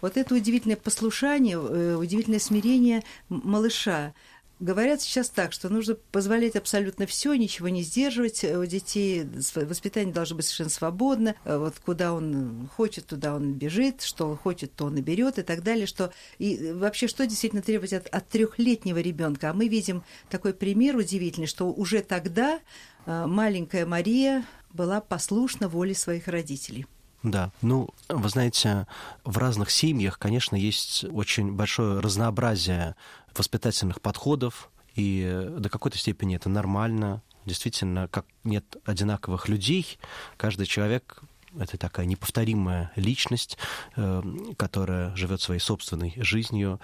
Вот 0.00 0.16
это 0.16 0.34
удивительное 0.34 0.76
послушание, 0.76 1.56
э, 1.56 1.96
удивительное 1.96 2.38
смирение 2.38 3.02
малыша. 3.28 4.14
Говорят 4.60 5.02
сейчас 5.02 5.30
так, 5.30 5.52
что 5.52 5.68
нужно 5.68 5.96
позволять 6.12 6.54
абсолютно 6.54 7.06
все, 7.06 7.34
ничего 7.34 7.68
не 7.68 7.82
сдерживать. 7.82 8.44
У 8.44 8.64
детей 8.64 9.26
воспитание 9.56 10.14
должно 10.14 10.36
быть 10.36 10.44
совершенно 10.46 10.70
свободно. 10.70 11.34
Вот 11.44 11.74
куда 11.84 12.12
он 12.14 12.68
хочет, 12.76 13.06
туда 13.06 13.34
он 13.34 13.54
бежит, 13.54 14.02
что 14.02 14.28
он 14.28 14.36
хочет, 14.36 14.72
то 14.74 14.84
он 14.84 14.96
и 14.96 15.02
берет 15.02 15.38
и 15.40 15.42
так 15.42 15.64
далее. 15.64 15.86
Что... 15.86 16.12
И 16.38 16.72
вообще, 16.72 17.08
что 17.08 17.26
действительно 17.26 17.62
требовать 17.62 17.92
от, 17.92 18.06
от 18.06 18.28
трехлетнего 18.28 18.98
ребенка? 18.98 19.50
А 19.50 19.54
мы 19.54 19.66
видим 19.66 20.04
такой 20.30 20.54
пример 20.54 20.96
удивительный, 20.96 21.48
что 21.48 21.72
уже 21.72 22.00
тогда 22.00 22.60
э, 23.06 23.26
маленькая 23.26 23.84
Мария 23.86 24.46
была 24.72 25.00
послушна 25.00 25.68
воле 25.68 25.96
своих 25.96 26.28
родителей. 26.28 26.86
Да, 27.24 27.50
ну, 27.62 27.88
вы 28.10 28.28
знаете, 28.28 28.86
в 29.24 29.38
разных 29.38 29.70
семьях, 29.70 30.18
конечно, 30.18 30.56
есть 30.56 31.04
очень 31.04 31.52
большое 31.52 32.00
разнообразие 32.00 32.96
воспитательных 33.34 34.02
подходов, 34.02 34.70
и 34.94 35.48
до 35.58 35.70
какой-то 35.70 35.96
степени 35.96 36.36
это 36.36 36.50
нормально. 36.50 37.22
Действительно, 37.46 38.08
как 38.08 38.26
нет 38.44 38.76
одинаковых 38.84 39.48
людей, 39.48 39.98
каждый 40.36 40.66
человек 40.66 41.22
это 41.58 41.78
такая 41.78 42.06
неповторимая 42.06 42.90
личность, 42.96 43.58
э, 43.96 44.22
которая 44.56 45.14
живет 45.14 45.40
своей 45.40 45.60
собственной 45.60 46.12
жизнью, 46.16 46.80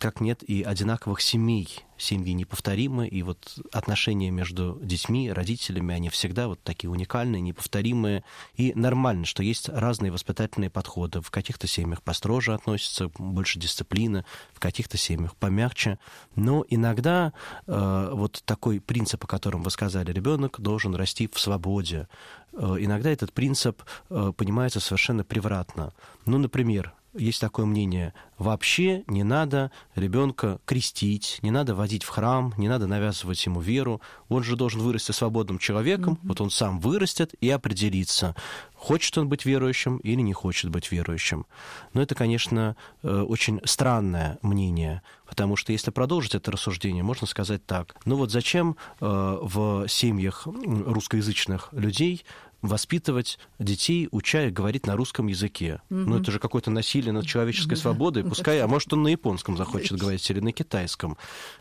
как 0.00 0.20
нет 0.20 0.42
и 0.42 0.62
одинаковых 0.62 1.20
семей. 1.20 1.84
Семьи 1.96 2.32
неповторимы, 2.32 3.06
и 3.06 3.22
вот 3.22 3.58
отношения 3.72 4.30
между 4.30 4.78
детьми, 4.82 5.30
родителями, 5.30 5.94
они 5.94 6.08
всегда 6.08 6.48
вот 6.48 6.62
такие 6.62 6.90
уникальные, 6.90 7.42
неповторимые. 7.42 8.24
И 8.54 8.72
нормально, 8.74 9.26
что 9.26 9.42
есть 9.42 9.68
разные 9.68 10.10
воспитательные 10.10 10.70
подходы. 10.70 11.20
В 11.20 11.30
каких-то 11.30 11.66
семьях 11.66 12.02
построже 12.02 12.54
относятся, 12.54 13.10
больше 13.18 13.58
дисциплины, 13.58 14.24
в 14.54 14.60
каких-то 14.60 14.96
семьях 14.96 15.36
помягче. 15.36 15.98
Но 16.34 16.64
иногда 16.70 17.34
э, 17.66 18.10
вот 18.14 18.42
такой 18.46 18.80
принцип, 18.80 19.24
о 19.24 19.26
котором 19.26 19.62
вы 19.62 19.70
сказали, 19.70 20.10
ребенок 20.10 20.58
должен 20.58 20.94
расти 20.94 21.28
в 21.30 21.38
свободе. 21.38 22.08
Э, 22.54 22.76
иногда 22.80 23.10
этот 23.10 23.34
принцип 23.34 23.82
э, 24.08 24.32
понимается 24.34 24.80
совершенно 24.80 25.22
превратно. 25.22 25.92
Ну, 26.24 26.38
например, 26.38 26.94
есть 27.14 27.40
такое 27.40 27.66
мнение, 27.66 28.14
вообще 28.38 29.04
не 29.06 29.24
надо 29.24 29.70
ребенка 29.94 30.60
крестить, 30.64 31.38
не 31.42 31.50
надо 31.50 31.74
водить 31.74 32.04
в 32.04 32.08
храм, 32.08 32.54
не 32.56 32.68
надо 32.68 32.86
навязывать 32.86 33.44
ему 33.46 33.60
веру. 33.60 34.00
Он 34.28 34.42
же 34.42 34.56
должен 34.56 34.80
вырасти 34.80 35.12
свободным 35.12 35.58
человеком, 35.58 36.14
mm-hmm. 36.14 36.28
вот 36.28 36.40
он 36.40 36.50
сам 36.50 36.78
вырастет 36.78 37.34
и 37.40 37.50
определится, 37.50 38.36
хочет 38.74 39.18
он 39.18 39.28
быть 39.28 39.44
верующим 39.44 39.98
или 39.98 40.20
не 40.20 40.32
хочет 40.32 40.70
быть 40.70 40.90
верующим. 40.90 41.46
Но 41.92 42.02
это, 42.02 42.14
конечно, 42.14 42.76
э, 43.02 43.20
очень 43.20 43.60
странное 43.64 44.38
мнение, 44.42 45.02
потому 45.26 45.56
что 45.56 45.72
если 45.72 45.90
продолжить 45.90 46.34
это 46.34 46.52
рассуждение, 46.52 47.02
можно 47.02 47.26
сказать 47.26 47.66
так. 47.66 47.96
Ну 48.04 48.16
вот 48.16 48.30
зачем 48.30 48.76
э, 49.00 49.38
в 49.42 49.88
семьях 49.88 50.46
русскоязычных 50.46 51.68
людей 51.72 52.24
воспитывать 52.62 53.38
детей, 53.58 54.08
уча 54.10 54.46
их 54.46 54.52
говорить 54.52 54.86
на 54.86 54.96
русском 54.96 55.26
языке. 55.26 55.80
Mm-hmm. 55.90 56.04
Ну, 56.04 56.18
это 56.18 56.30
же 56.30 56.38
какое-то 56.38 56.70
насилие 56.70 57.12
над 57.12 57.26
человеческой 57.26 57.74
mm-hmm. 57.74 57.76
свободой. 57.76 58.24
Пускай, 58.24 58.60
а 58.60 58.68
может, 58.68 58.92
он 58.92 59.02
на 59.02 59.08
японском 59.08 59.56
захочет 59.56 59.98
говорить 59.98 60.28
или 60.30 60.40
на 60.40 60.52
китайском. 60.52 61.16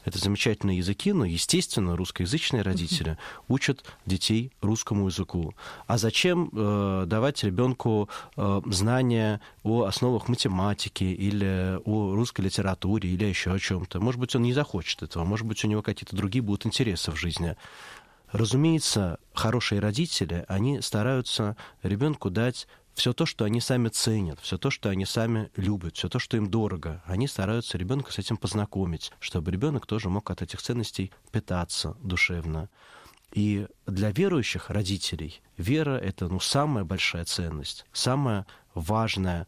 Это 0.05 0.17
замечательные 0.19 0.77
языки, 0.77 1.13
но, 1.13 1.25
естественно, 1.25 1.95
русскоязычные 1.95 2.63
родители 2.63 3.17
учат 3.47 3.85
детей 4.05 4.51
русскому 4.61 5.07
языку. 5.07 5.53
А 5.87 5.97
зачем 5.97 6.49
э, 6.53 7.03
давать 7.07 7.43
ребенку 7.43 8.09
э, 8.35 8.61
знания 8.65 9.41
о 9.63 9.83
основах 9.83 10.27
математики 10.27 11.03
или 11.03 11.79
о 11.85 12.15
русской 12.15 12.41
литературе 12.41 13.09
или 13.09 13.25
еще 13.25 13.51
о 13.51 13.59
чем-то? 13.59 13.99
Может 13.99 14.19
быть, 14.19 14.35
он 14.35 14.43
не 14.43 14.53
захочет 14.53 15.03
этого, 15.03 15.23
может 15.23 15.45
быть, 15.45 15.63
у 15.63 15.67
него 15.67 15.81
какие-то 15.81 16.15
другие 16.15 16.41
будут 16.41 16.65
интересы 16.65 17.11
в 17.11 17.15
жизни. 17.15 17.55
Разумеется, 18.31 19.19
хорошие 19.33 19.81
родители, 19.81 20.45
они 20.47 20.81
стараются 20.81 21.57
ребенку 21.81 22.29
дать 22.29 22.67
все 22.93 23.13
то, 23.13 23.25
что 23.25 23.45
они 23.45 23.61
сами 23.61 23.87
ценят, 23.87 24.39
все 24.41 24.57
то, 24.57 24.69
что 24.69 24.89
они 24.89 25.05
сами 25.05 25.49
любят, 25.55 25.95
все 25.95 26.09
то, 26.09 26.19
что 26.19 26.37
им 26.37 26.51
дорого. 26.51 27.01
Они 27.05 27.27
стараются 27.27 27.77
ребенка 27.77 28.11
с 28.11 28.19
этим 28.19 28.37
познакомить, 28.37 29.11
чтобы 29.19 29.51
ребенок 29.51 29.87
тоже 29.87 30.09
мог 30.09 30.29
от 30.29 30.41
этих 30.41 30.61
ценностей 30.61 31.11
питаться 31.31 31.95
душевно. 32.03 32.69
И 33.31 33.67
для 33.85 34.11
верующих 34.11 34.69
родителей 34.69 35.41
вера— 35.57 35.97
это 35.97 36.27
ну, 36.27 36.39
самая 36.39 36.83
большая 36.83 37.25
ценность, 37.25 37.85
самая 37.93 38.45
важная 38.73 39.47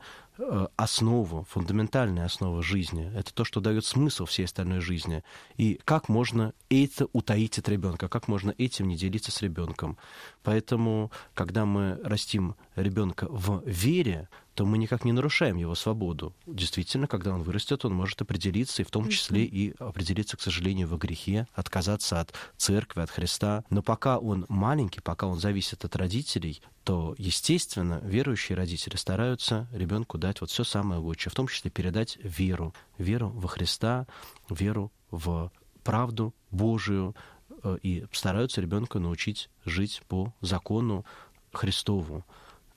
основу, 0.76 1.46
фундаментальная 1.50 2.26
основа 2.26 2.62
жизни. 2.64 3.12
Это 3.16 3.34
то, 3.34 3.44
что 3.44 3.62
дает 3.62 3.86
смысл 3.86 4.26
всей 4.26 4.46
остальной 4.46 4.82
жизни. 4.82 5.24
И 5.58 5.80
как 5.86 6.10
можно 6.10 6.54
это 6.70 7.08
утаить 7.14 7.58
от 7.60 7.70
ребенка, 7.70 8.08
как 8.08 8.28
можно 8.28 8.54
этим 8.58 8.88
не 8.88 8.98
делиться 8.98 9.32
с 9.32 9.42
ребенком. 9.42 9.98
Поэтому, 10.44 11.12
когда 11.34 11.66
мы 11.66 12.00
растим 12.04 12.56
ребенка 12.76 13.28
в 13.30 13.64
вере, 13.66 14.30
то 14.62 14.66
мы 14.68 14.78
никак 14.78 15.06
не 15.06 15.12
нарушаем 15.12 15.58
его 15.58 15.74
свободу. 15.74 16.36
Действительно, 16.46 17.08
когда 17.08 17.34
он 17.34 17.42
вырастет, 17.42 17.84
он 17.84 17.96
может 17.96 18.22
определиться, 18.22 18.84
и 18.84 18.86
в 18.86 18.92
том 18.92 19.10
числе 19.10 19.44
и 19.44 19.74
определиться, 19.80 20.38
к 20.38 20.42
сожалению, 20.42 20.88
во 20.88 20.98
грехе, 20.98 21.48
отказаться 21.56 22.20
от 22.20 22.36
церкви, 22.58 23.02
от 23.02 23.10
Христа. 23.10 23.64
Но 23.72 23.82
пока 23.82 24.20
он 24.20 24.46
маленький, 24.50 25.02
пока 25.02 25.26
он 25.26 25.40
зависит 25.40 25.84
от 25.84 25.96
родителей, 25.96 26.62
то, 26.84 27.16
естественно, 27.18 28.02
верующие 28.04 28.56
родители 28.56 28.98
стараются 28.98 29.68
ребенку 29.72 30.20
дать 30.20 30.42
вот 30.42 30.52
все 30.52 30.64
самое 30.64 31.02
лучшее, 31.02 31.32
в 31.32 31.36
том 31.36 31.48
числе 31.48 31.72
передать 31.72 32.20
веру, 32.22 32.76
веру 33.00 33.30
во 33.30 33.48
Христа, 33.48 34.06
веру 34.48 34.92
в 35.10 35.52
правду 35.84 36.36
Божию, 36.52 37.16
э, 37.64 37.80
и 37.82 38.06
стараются 38.12 38.62
ребенка 38.62 39.00
научить 39.00 39.50
жить 39.66 40.04
по 40.08 40.36
закону 40.40 41.04
Христову. 41.52 42.24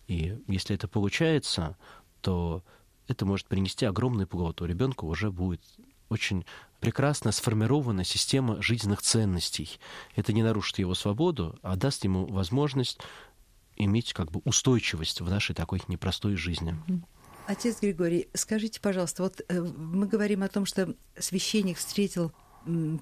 И 0.08 0.38
если 0.46 0.75
это 0.75 0.88
получается, 0.88 1.76
то 2.20 2.62
это 3.08 3.26
может 3.26 3.46
принести 3.46 3.87
огромный 3.87 4.26
плод. 4.26 4.62
У 4.62 4.66
ребенка 4.66 5.04
уже 5.04 5.30
будет 5.30 5.61
очень 6.08 6.44
прекрасно 6.80 7.32
сформирована 7.32 8.04
система 8.04 8.61
жизненных 8.62 9.02
ценностей. 9.02 9.78
Это 10.16 10.32
не 10.32 10.42
нарушит 10.42 10.78
его 10.78 10.94
свободу, 10.94 11.58
а 11.62 11.76
даст 11.76 12.04
ему 12.04 12.26
возможность 12.26 12.99
иметь 13.76 14.12
как 14.12 14.30
бы 14.30 14.40
устойчивость 14.44 15.20
в 15.20 15.28
нашей 15.28 15.54
такой 15.54 15.80
непростой 15.88 16.37
жизни. 16.37 16.76
Отец 17.46 17.80
Григорий, 17.80 18.28
скажите, 18.32 18.80
пожалуйста, 18.80 19.23
вот 19.23 19.42
э, 19.49 19.61
мы 19.61 20.06
говорим 20.06 20.42
о 20.42 20.49
том, 20.49 20.64
что 20.64 20.94
священник 21.18 21.76
встретил 21.76 22.32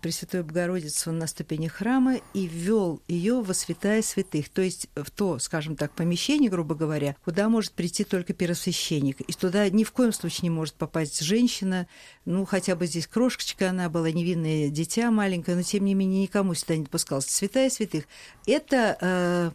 Пресвятую 0.00 0.44
Богородицу 0.44 1.12
на 1.12 1.28
ступени 1.28 1.68
храма 1.68 2.16
и 2.34 2.46
ввел 2.46 3.00
ее 3.06 3.42
во 3.42 3.54
святая 3.54 4.02
святых, 4.02 4.48
то 4.48 4.60
есть 4.60 4.88
в 4.96 5.08
то, 5.10 5.38
скажем 5.38 5.76
так, 5.76 5.92
помещение, 5.92 6.50
грубо 6.50 6.74
говоря, 6.74 7.14
куда 7.24 7.48
может 7.48 7.72
прийти 7.72 8.02
только 8.02 8.32
первосвященник. 8.32 9.20
И 9.20 9.32
туда 9.32 9.68
ни 9.70 9.84
в 9.84 9.92
коем 9.92 10.12
случае 10.12 10.40
не 10.44 10.50
может 10.50 10.74
попасть 10.74 11.20
женщина, 11.20 11.86
ну, 12.24 12.44
хотя 12.44 12.74
бы 12.74 12.86
здесь 12.86 13.06
крошечка 13.06 13.70
она 13.70 13.88
была, 13.88 14.10
невинное 14.10 14.68
дитя 14.68 15.12
маленькое, 15.12 15.56
но 15.56 15.62
тем 15.62 15.84
не 15.84 15.94
менее 15.94 16.22
никому 16.22 16.54
сюда 16.54 16.76
не 16.76 16.82
допускалось. 16.82 17.26
Святая 17.26 17.70
святых– 17.70 18.04
это 18.46 18.98
э, 19.00 19.50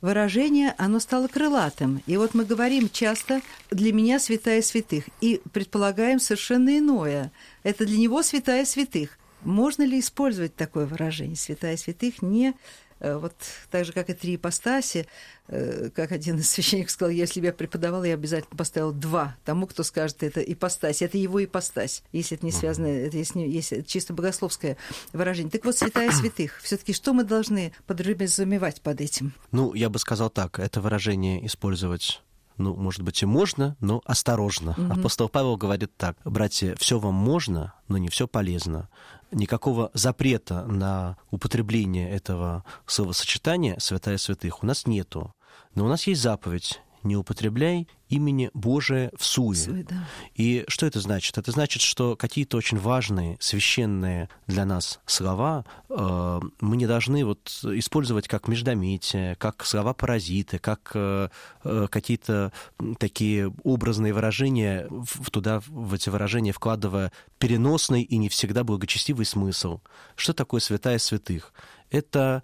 выражение, 0.00 0.74
оно 0.78 1.00
стало 1.00 1.26
крылатым. 1.26 2.02
И 2.06 2.16
вот 2.16 2.34
мы 2.34 2.44
говорим 2.44 2.88
часто 2.88 3.40
«для 3.70 3.92
меня 3.92 4.20
святая 4.20 4.62
святых» 4.62 5.04
и 5.20 5.40
предполагаем 5.52 6.20
совершенно 6.20 6.78
иное. 6.78 7.32
Это 7.64 7.84
для 7.84 7.98
него 7.98 8.22
святая 8.22 8.64
святых. 8.64 9.17
Можно 9.42 9.84
ли 9.84 10.00
использовать 10.00 10.56
такое 10.56 10.86
выражение 10.86 11.36
«святая 11.36 11.76
святых» 11.76 12.22
не 12.22 12.54
э, 13.00 13.16
вот 13.16 13.34
так 13.70 13.84
же, 13.84 13.92
как 13.92 14.10
и 14.10 14.14
три 14.14 14.36
ипостаси, 14.36 15.06
э, 15.46 15.90
как 15.94 16.12
один 16.12 16.38
из 16.38 16.50
священников 16.50 16.90
сказал, 16.90 17.10
если 17.10 17.40
бы 17.40 17.46
я 17.46 17.52
преподавал, 17.52 18.04
я 18.04 18.14
обязательно 18.14 18.56
поставил 18.56 18.92
два 18.92 19.36
тому, 19.44 19.66
кто 19.66 19.82
скажет, 19.82 20.22
это 20.22 20.40
ипостась, 20.40 21.02
это 21.02 21.16
его 21.18 21.42
ипостась, 21.42 22.02
если 22.12 22.36
это 22.36 22.44
не 22.46 22.52
связано, 22.52 22.86
это 22.86 23.16
если, 23.16 23.40
если 23.40 23.82
чисто 23.82 24.12
богословское 24.12 24.76
выражение. 25.12 25.50
Так 25.50 25.64
вот, 25.64 25.76
святая 25.76 26.10
святых, 26.10 26.58
все 26.62 26.76
таки 26.76 26.92
что 26.92 27.12
мы 27.12 27.24
должны 27.24 27.72
подразумевать 27.86 28.80
под 28.82 29.00
этим? 29.00 29.32
Ну, 29.52 29.74
я 29.74 29.88
бы 29.88 29.98
сказал 29.98 30.30
так, 30.30 30.58
это 30.58 30.80
выражение 30.80 31.44
использовать 31.46 32.22
ну, 32.58 32.74
может 32.76 33.02
быть, 33.02 33.22
и 33.22 33.26
можно, 33.26 33.76
но 33.80 34.02
осторожно. 34.04 34.74
Mm-hmm. 34.76 34.98
Апостол 34.98 35.28
Павел 35.28 35.56
говорит 35.56 35.96
так, 35.96 36.16
братья, 36.24 36.74
все 36.78 36.98
вам 36.98 37.14
можно, 37.14 37.74
но 37.88 37.98
не 37.98 38.08
все 38.08 38.28
полезно 38.28 38.88
никакого 39.30 39.90
запрета 39.94 40.64
на 40.64 41.16
употребление 41.30 42.10
этого 42.10 42.64
словосочетания 42.86 43.76
«святая 43.78 44.18
святых» 44.18 44.62
у 44.62 44.66
нас 44.66 44.86
нету. 44.86 45.34
Но 45.74 45.84
у 45.84 45.88
нас 45.88 46.06
есть 46.06 46.22
заповедь 46.22 46.80
не 47.02 47.16
употребляй 47.16 47.88
имени 48.08 48.50
Божия 48.54 49.10
в 49.16 49.24
суе. 49.24 49.56
суе 49.56 49.84
да. 49.84 50.08
И 50.34 50.64
что 50.68 50.86
это 50.86 51.00
значит? 51.00 51.38
Это 51.38 51.50
значит, 51.50 51.82
что 51.82 52.16
какие-то 52.16 52.56
очень 52.56 52.78
важные, 52.78 53.36
священные 53.40 54.28
для 54.46 54.64
нас 54.64 55.00
слова 55.06 55.64
э, 55.88 56.40
мы 56.60 56.76
не 56.76 56.86
должны 56.86 57.24
вот 57.24 57.60
использовать 57.64 58.28
как 58.28 58.48
междометие, 58.48 59.36
как 59.36 59.64
слова-паразиты, 59.64 60.58
как 60.58 60.90
э, 60.94 61.28
э, 61.64 61.86
какие-то 61.90 62.52
такие 62.98 63.52
образные 63.64 64.12
выражения, 64.12 64.86
в, 64.88 65.30
туда, 65.30 65.60
в 65.66 65.94
эти 65.94 66.08
выражения 66.08 66.52
вкладывая 66.52 67.12
переносный 67.38 68.02
и 68.02 68.16
не 68.16 68.28
всегда 68.28 68.64
благочестивый 68.64 69.26
смысл. 69.26 69.80
Что 70.16 70.32
такое 70.32 70.60
святая 70.60 70.98
святых? 70.98 71.52
Это 71.90 72.42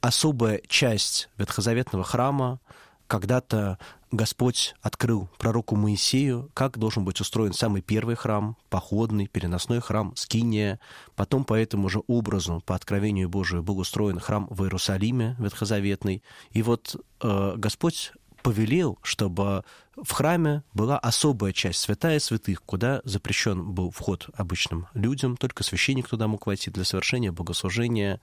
особая 0.00 0.62
часть 0.68 1.28
ветхозаветного 1.36 2.04
храма, 2.04 2.60
когда-то 3.08 3.78
Господь 4.12 4.74
открыл 4.80 5.28
пророку 5.38 5.74
Моисею, 5.76 6.50
как 6.54 6.78
должен 6.78 7.04
быть 7.04 7.20
устроен 7.20 7.52
самый 7.52 7.82
первый 7.82 8.14
храм, 8.14 8.56
походный, 8.70 9.26
переносной 9.26 9.80
храм, 9.80 10.14
скиния. 10.14 10.78
Потом 11.16 11.44
по 11.44 11.54
этому 11.54 11.88
же 11.88 12.02
образу, 12.06 12.62
по 12.64 12.74
откровению 12.74 13.28
Божию, 13.28 13.62
был 13.62 13.78
устроен 13.78 14.20
храм 14.20 14.46
в 14.50 14.62
Иерусалиме, 14.62 15.36
ветхозаветный. 15.38 16.22
И 16.52 16.62
вот 16.62 16.96
э, 17.22 17.54
Господь 17.56 18.12
повелел, 18.42 18.98
чтобы 19.02 19.64
в 19.96 20.12
храме 20.12 20.62
была 20.72 20.98
особая 20.98 21.52
часть, 21.52 21.80
святая 21.80 22.18
святых, 22.18 22.62
куда 22.62 23.00
запрещен 23.04 23.72
был 23.72 23.90
вход 23.90 24.28
обычным 24.34 24.86
людям, 24.94 25.36
только 25.36 25.64
священник 25.64 26.08
туда 26.08 26.28
мог 26.28 26.46
войти 26.46 26.70
для 26.70 26.84
совершения 26.84 27.32
богослужения. 27.32 28.20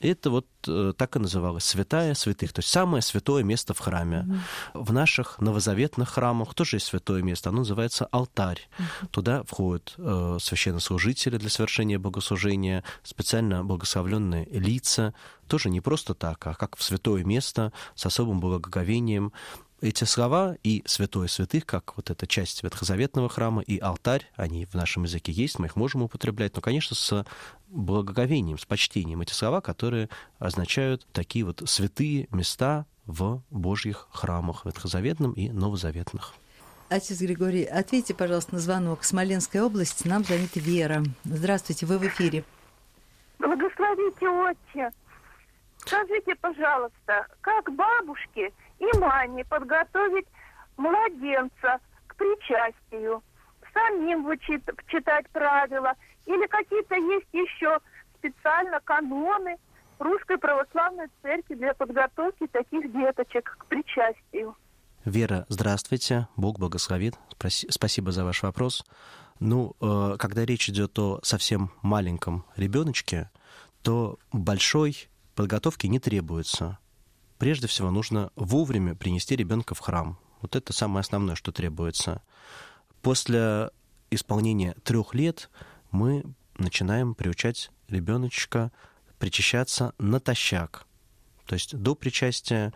Это 0.00 0.30
вот 0.30 0.46
э, 0.66 0.92
так 0.96 1.16
и 1.16 1.18
называлось 1.18 1.64
святая 1.64 2.14
святых, 2.14 2.52
то 2.52 2.60
есть 2.60 2.68
самое 2.68 3.02
святое 3.02 3.42
место 3.42 3.74
в 3.74 3.78
храме. 3.78 4.26
Mm-hmm. 4.26 4.84
В 4.84 4.92
наших 4.92 5.40
новозаветных 5.40 6.10
храмах 6.10 6.54
тоже 6.54 6.76
есть 6.76 6.86
святое 6.86 7.22
место, 7.22 7.50
оно 7.50 7.58
называется 7.58 8.06
алтарь. 8.06 8.68
Mm-hmm. 8.78 9.08
Туда 9.10 9.42
входят 9.44 9.94
э, 9.98 10.38
священнослужители 10.40 11.36
для 11.36 11.50
совершения 11.50 11.98
богослужения, 11.98 12.84
специально 13.02 13.64
благословленные 13.64 14.46
лица, 14.50 15.14
тоже 15.46 15.68
не 15.68 15.80
просто 15.80 16.14
так, 16.14 16.46
а 16.46 16.54
как 16.54 16.76
в 16.76 16.82
святое 16.82 17.24
место 17.24 17.72
с 17.94 18.06
особым 18.06 18.40
благоговением 18.40 19.32
эти 19.80 20.04
слова 20.04 20.56
и 20.62 20.82
святое 20.86 21.26
святых, 21.28 21.66
как 21.66 21.96
вот 21.96 22.10
эта 22.10 22.26
часть 22.26 22.62
ветхозаветного 22.62 23.28
храма, 23.28 23.62
и 23.62 23.78
алтарь, 23.78 24.30
они 24.36 24.66
в 24.66 24.74
нашем 24.74 25.04
языке 25.04 25.32
есть, 25.32 25.58
мы 25.58 25.66
их 25.66 25.76
можем 25.76 26.02
употреблять, 26.02 26.54
но, 26.54 26.60
конечно, 26.60 26.94
с 26.96 27.24
благоговением, 27.68 28.58
с 28.58 28.64
почтением. 28.64 29.20
Эти 29.20 29.32
слова, 29.32 29.60
которые 29.60 30.08
означают 30.38 31.06
такие 31.12 31.44
вот 31.44 31.62
святые 31.66 32.28
места 32.30 32.86
в 33.06 33.42
Божьих 33.50 34.08
храмах, 34.12 34.64
ветхозаветном 34.64 35.32
и 35.32 35.50
новозаветных. 35.50 36.34
Отец 36.88 37.20
Григорий, 37.20 37.64
ответьте, 37.64 38.14
пожалуйста, 38.14 38.54
на 38.54 38.60
звонок. 38.60 39.04
Смоленская 39.04 39.62
область, 39.62 40.04
нам 40.04 40.24
звонит 40.24 40.56
Вера. 40.56 41.04
Здравствуйте, 41.24 41.86
вы 41.86 41.98
в 41.98 42.06
эфире. 42.06 42.44
Благословите, 43.38 44.28
отче. 44.28 44.90
Скажите, 45.78 46.34
пожалуйста, 46.40 47.26
как 47.40 47.72
бабушке 47.74 48.52
и 48.80 48.98
маме 48.98 49.44
подготовить 49.44 50.26
младенца 50.76 51.78
к 52.06 52.16
причастию, 52.16 53.22
самим 53.72 54.24
вычит, 54.24 54.68
читать 54.88 55.28
правила, 55.30 55.92
или 56.26 56.46
какие-то 56.46 56.96
есть 56.96 57.28
еще 57.32 57.78
специально 58.18 58.80
каноны 58.80 59.56
Русской 59.98 60.38
Православной 60.38 61.08
Церкви 61.22 61.54
для 61.54 61.74
подготовки 61.74 62.46
таких 62.46 62.90
деточек 62.92 63.56
к 63.58 63.66
причастию. 63.66 64.56
Вера, 65.04 65.46
здравствуйте, 65.48 66.28
Бог 66.36 66.58
благословит. 66.58 67.14
Спасибо 67.38 68.12
за 68.12 68.24
ваш 68.24 68.42
вопрос. 68.42 68.84
Ну, 69.38 69.74
э, 69.80 70.16
когда 70.18 70.44
речь 70.44 70.68
идет 70.68 70.98
о 70.98 71.20
совсем 71.22 71.70
маленьком 71.80 72.44
ребеночке, 72.56 73.30
то 73.82 74.18
большой 74.32 75.08
подготовки 75.34 75.86
не 75.86 75.98
требуется 75.98 76.78
прежде 77.40 77.66
всего 77.66 77.90
нужно 77.90 78.30
вовремя 78.36 78.94
принести 78.94 79.34
ребенка 79.34 79.74
в 79.74 79.80
храм. 79.80 80.18
Вот 80.42 80.54
это 80.54 80.74
самое 80.74 81.00
основное, 81.00 81.34
что 81.34 81.52
требуется. 81.52 82.22
После 83.00 83.70
исполнения 84.10 84.74
трех 84.84 85.14
лет 85.14 85.50
мы 85.90 86.22
начинаем 86.58 87.14
приучать 87.14 87.70
ребеночка 87.88 88.70
причащаться 89.18 89.94
натощак. 89.98 90.86
То 91.46 91.54
есть 91.54 91.74
до 91.74 91.94
причастия 91.94 92.74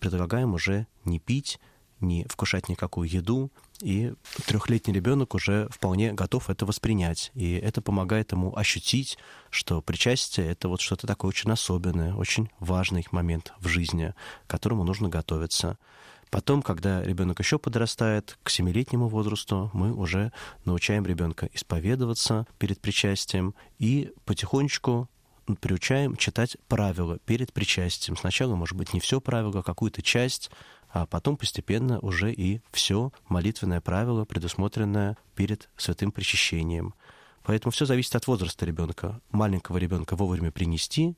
предлагаем 0.00 0.54
уже 0.54 0.86
не 1.04 1.20
пить, 1.20 1.60
не 2.00 2.24
вкушать 2.24 2.70
никакую 2.70 3.08
еду, 3.08 3.52
и 3.82 4.12
трехлетний 4.46 4.94
ребенок 4.94 5.34
уже 5.34 5.68
вполне 5.70 6.12
готов 6.12 6.50
это 6.50 6.66
воспринять. 6.66 7.30
И 7.34 7.54
это 7.54 7.80
помогает 7.82 8.32
ему 8.32 8.54
ощутить, 8.56 9.18
что 9.50 9.80
причастие— 9.82 10.46
это 10.52 10.68
вот 10.68 10.80
что-то 10.80 11.06
такое 11.06 11.30
очень 11.30 11.50
особенное, 11.50 12.14
очень 12.14 12.50
важный 12.58 13.06
момент 13.10 13.52
в 13.58 13.68
жизни, 13.68 14.14
к 14.46 14.50
которому 14.50 14.84
нужно 14.84 15.08
готовиться. 15.08 15.78
Потом, 16.30 16.62
когда 16.62 17.02
ребенок 17.02 17.40
еще 17.40 17.58
подрастает, 17.58 18.38
к 18.44 18.50
семилетнему 18.50 19.08
возрасту 19.08 19.70
мы 19.72 19.92
уже 19.92 20.32
научаем 20.64 21.04
ребенка 21.04 21.48
исповедоваться 21.52 22.46
перед 22.58 22.80
причастием 22.80 23.54
и 23.78 24.12
потихонечку 24.26 25.08
приучаем 25.60 26.16
читать 26.16 26.56
правила 26.68 27.18
перед 27.18 27.52
причастием. 27.52 28.16
Сначала, 28.16 28.54
может 28.54 28.76
быть, 28.76 28.92
не 28.94 29.00
все 29.00 29.20
правила, 29.20 29.60
а 29.60 29.62
какую-то 29.62 30.02
часть, 30.02 30.50
а 30.88 31.06
потом 31.06 31.36
постепенно 31.36 31.98
уже 32.00 32.32
и 32.32 32.60
все 32.72 33.12
молитвенное 33.28 33.80
правило, 33.80 34.24
предусмотренное 34.24 35.16
перед 35.34 35.68
святым 35.76 36.12
причащением. 36.12 36.94
Поэтому 37.42 37.72
все 37.72 37.86
зависит 37.86 38.14
от 38.16 38.26
возраста 38.26 38.66
ребенка. 38.66 39.20
Маленького 39.30 39.78
ребенка 39.78 40.16
вовремя 40.16 40.50
принести, 40.50 41.14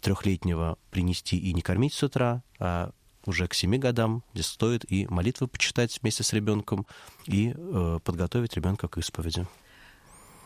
трехлетнего 0.00 0.78
принести 0.90 1.36
и 1.38 1.52
не 1.52 1.62
кормить 1.62 1.94
с 1.94 2.02
утра, 2.02 2.42
а 2.58 2.92
уже 3.26 3.48
к 3.48 3.54
семи 3.54 3.78
годам, 3.78 4.22
здесь 4.34 4.46
стоит 4.46 4.90
и 4.90 5.06
молитвы 5.08 5.48
почитать 5.48 5.98
вместе 6.00 6.22
с 6.22 6.32
ребенком, 6.32 6.86
и 7.26 7.54
э, 7.56 7.98
подготовить 8.04 8.54
ребенка 8.54 8.86
к 8.88 8.98
исповеди. 8.98 9.46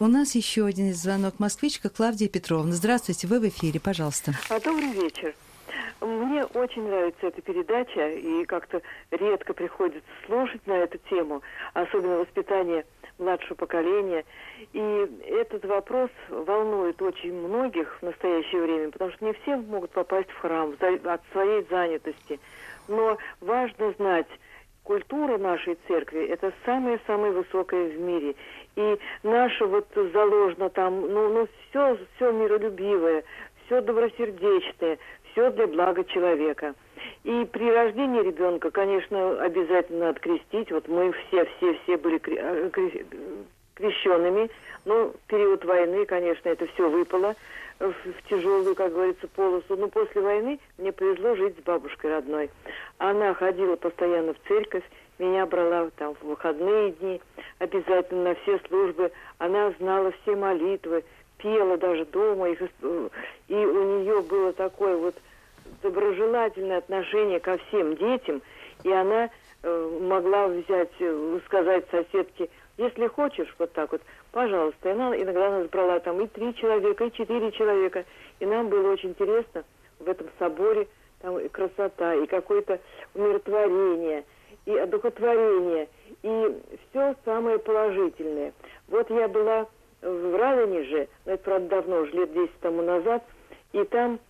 У 0.00 0.06
нас 0.06 0.36
еще 0.36 0.64
один 0.64 0.94
звонок. 0.94 1.40
Москвичка 1.40 1.88
Клавдия 1.88 2.28
Петровна. 2.28 2.70
Здравствуйте, 2.70 3.26
вы 3.26 3.40
в 3.40 3.48
эфире, 3.48 3.80
пожалуйста. 3.80 4.30
А, 4.48 4.60
добрый 4.60 4.92
вечер. 4.92 5.34
Мне 6.00 6.44
очень 6.44 6.86
нравится 6.86 7.26
эта 7.26 7.42
передача, 7.42 8.08
и 8.10 8.44
как-то 8.44 8.80
редко 9.10 9.54
приходится 9.54 10.08
слушать 10.24 10.64
на 10.68 10.74
эту 10.74 10.98
тему, 11.10 11.42
особенно 11.74 12.18
воспитание 12.18 12.86
младшего 13.18 13.56
поколения. 13.56 14.24
И 14.72 15.08
этот 15.26 15.64
вопрос 15.64 16.10
волнует 16.28 17.02
очень 17.02 17.34
многих 17.34 17.98
в 18.00 18.04
настоящее 18.04 18.62
время, 18.62 18.92
потому 18.92 19.10
что 19.10 19.24
не 19.24 19.32
все 19.32 19.56
могут 19.56 19.90
попасть 19.90 20.30
в 20.30 20.38
храм 20.38 20.76
от 20.80 21.22
своей 21.32 21.66
занятости. 21.68 22.38
Но 22.86 23.18
важно 23.40 23.92
знать, 23.98 24.28
культура 24.88 25.36
нашей 25.36 25.76
церкви– 25.86 26.24
это 26.28 26.52
самое-самое 26.64 27.32
высокое 27.32 27.90
в 27.90 28.00
мире. 28.00 28.34
И 28.78 28.96
наше 29.24 29.64
вот 29.66 29.88
заложено 30.12 30.70
там, 30.70 31.00
ну, 31.00 31.32
ну 31.32 31.48
все, 31.68 31.98
все 32.14 32.30
миролюбивое, 32.30 33.24
все 33.66 33.80
добросердечное, 33.80 34.98
все 35.32 35.50
для 35.50 35.66
блага 35.66 36.04
человека. 36.04 36.74
И 37.24 37.44
при 37.52 37.72
рождении 37.72 38.22
ребенка, 38.22 38.70
конечно, 38.70 39.42
обязательно 39.42 40.06
надо 40.06 40.20
крестить. 40.20 40.70
Вот 40.70 40.86
мы 40.86 41.12
все, 41.12 41.44
все, 41.56 41.74
все 41.82 41.96
были 41.96 42.20
э, 42.24 42.70
крещенными. 43.74 44.48
Но 44.84 45.12
период 45.26 45.64
войны, 45.64 46.06
конечно, 46.06 46.48
это 46.48 46.68
все 46.68 46.88
выпало 46.88 47.34
в, 47.80 47.90
в 47.90 48.28
тяжелую, 48.30 48.76
как 48.76 48.92
говорится, 48.92 49.26
полосу. 49.26 49.76
Но 49.76 49.88
после 49.88 50.20
войны 50.20 50.60
мне 50.78 50.92
повезло 50.92 51.34
жить 51.34 51.56
с 51.58 51.62
бабушкой 51.64 52.12
родной. 52.12 52.48
Она 52.98 53.34
ходила 53.34 53.74
постоянно 53.74 54.34
в 54.34 54.38
церковь, 54.46 54.84
меня 55.18 55.46
брала 55.46 55.90
там 55.96 56.14
в 56.14 56.22
выходные 56.22 56.92
дни, 56.92 57.20
обязательно 57.58 58.24
на 58.24 58.34
все 58.36 58.58
службы. 58.68 59.10
Она 59.38 59.72
знала 59.78 60.12
все 60.22 60.36
молитвы, 60.36 61.04
пела 61.38 61.76
даже 61.76 62.04
дома. 62.06 62.50
Их, 62.50 62.60
и 62.62 63.54
у 63.54 64.00
нее 64.00 64.22
было 64.22 64.52
такое 64.52 64.96
вот 64.96 65.14
доброжелательное 65.82 66.78
отношение 66.78 67.40
ко 67.40 67.58
всем 67.58 67.96
детям. 67.96 68.42
И 68.84 68.92
она 68.92 69.30
э, 69.62 69.98
могла 70.00 70.48
взять, 70.48 70.92
э, 71.00 71.40
сказать 71.46 71.84
соседке, 71.90 72.48
если 72.76 73.08
хочешь, 73.08 73.52
вот 73.58 73.72
так 73.72 73.90
вот, 73.90 74.00
пожалуйста. 74.30 74.88
И 74.88 74.92
она 74.92 75.16
иногда 75.16 75.50
нас 75.50 75.68
брала 75.68 75.98
там 75.98 76.20
и 76.20 76.28
три 76.28 76.54
человека, 76.54 77.04
и 77.04 77.12
четыре 77.12 77.50
человека. 77.50 78.04
И 78.38 78.46
нам 78.46 78.68
было 78.68 78.92
очень 78.92 79.10
интересно 79.10 79.64
в 79.98 80.08
этом 80.08 80.28
соборе, 80.38 80.86
там 81.20 81.38
и 81.40 81.48
красота, 81.48 82.14
и 82.14 82.26
какое-то 82.26 82.78
умиротворение, 83.14 84.24
и 84.68 84.76
одухотворение, 84.76 85.88
и 86.22 86.58
все 86.90 87.16
самое 87.24 87.58
положительное. 87.58 88.52
Вот 88.88 89.08
я 89.08 89.26
была 89.26 89.66
в 90.02 90.36
Радонеже, 90.36 91.08
но 91.24 91.32
это, 91.32 91.42
правда, 91.42 91.68
давно, 91.68 92.00
уже 92.02 92.12
лет 92.12 92.32
10 92.34 92.52
тому 92.60 92.82
назад, 92.82 93.24
и 93.72 93.82
там 93.84 94.20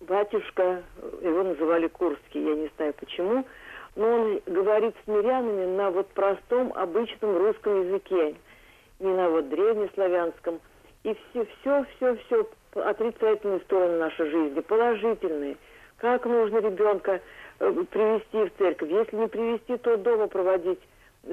батюшка, 0.00 0.82
его 1.22 1.42
называли 1.44 1.88
Курский, 1.88 2.44
я 2.44 2.54
не 2.56 2.70
знаю 2.76 2.92
почему, 3.00 3.46
но 3.96 4.06
он 4.06 4.42
говорит 4.44 4.94
с 5.02 5.08
мирянами 5.08 5.64
на 5.76 5.90
вот 5.90 6.08
простом, 6.08 6.70
обычном 6.74 7.38
русском 7.38 7.86
языке, 7.86 8.34
не 9.00 9.14
на 9.14 9.30
вот 9.30 9.48
древнеславянском. 9.48 10.60
И 11.04 11.16
все, 11.30 11.46
все, 11.60 11.86
все, 11.96 12.16
все 12.16 12.46
отрицательные 12.74 13.60
стороны 13.60 13.96
нашей 13.96 14.30
жизни, 14.30 14.60
положительные. 14.60 15.56
Как 15.96 16.26
нужно 16.26 16.58
ребенка 16.58 17.20
привести 17.58 18.50
в 18.50 18.58
церковь. 18.58 18.90
Если 18.90 19.16
не 19.16 19.28
привести, 19.28 19.76
то 19.78 19.96
дома 19.96 20.26
проводить 20.28 20.80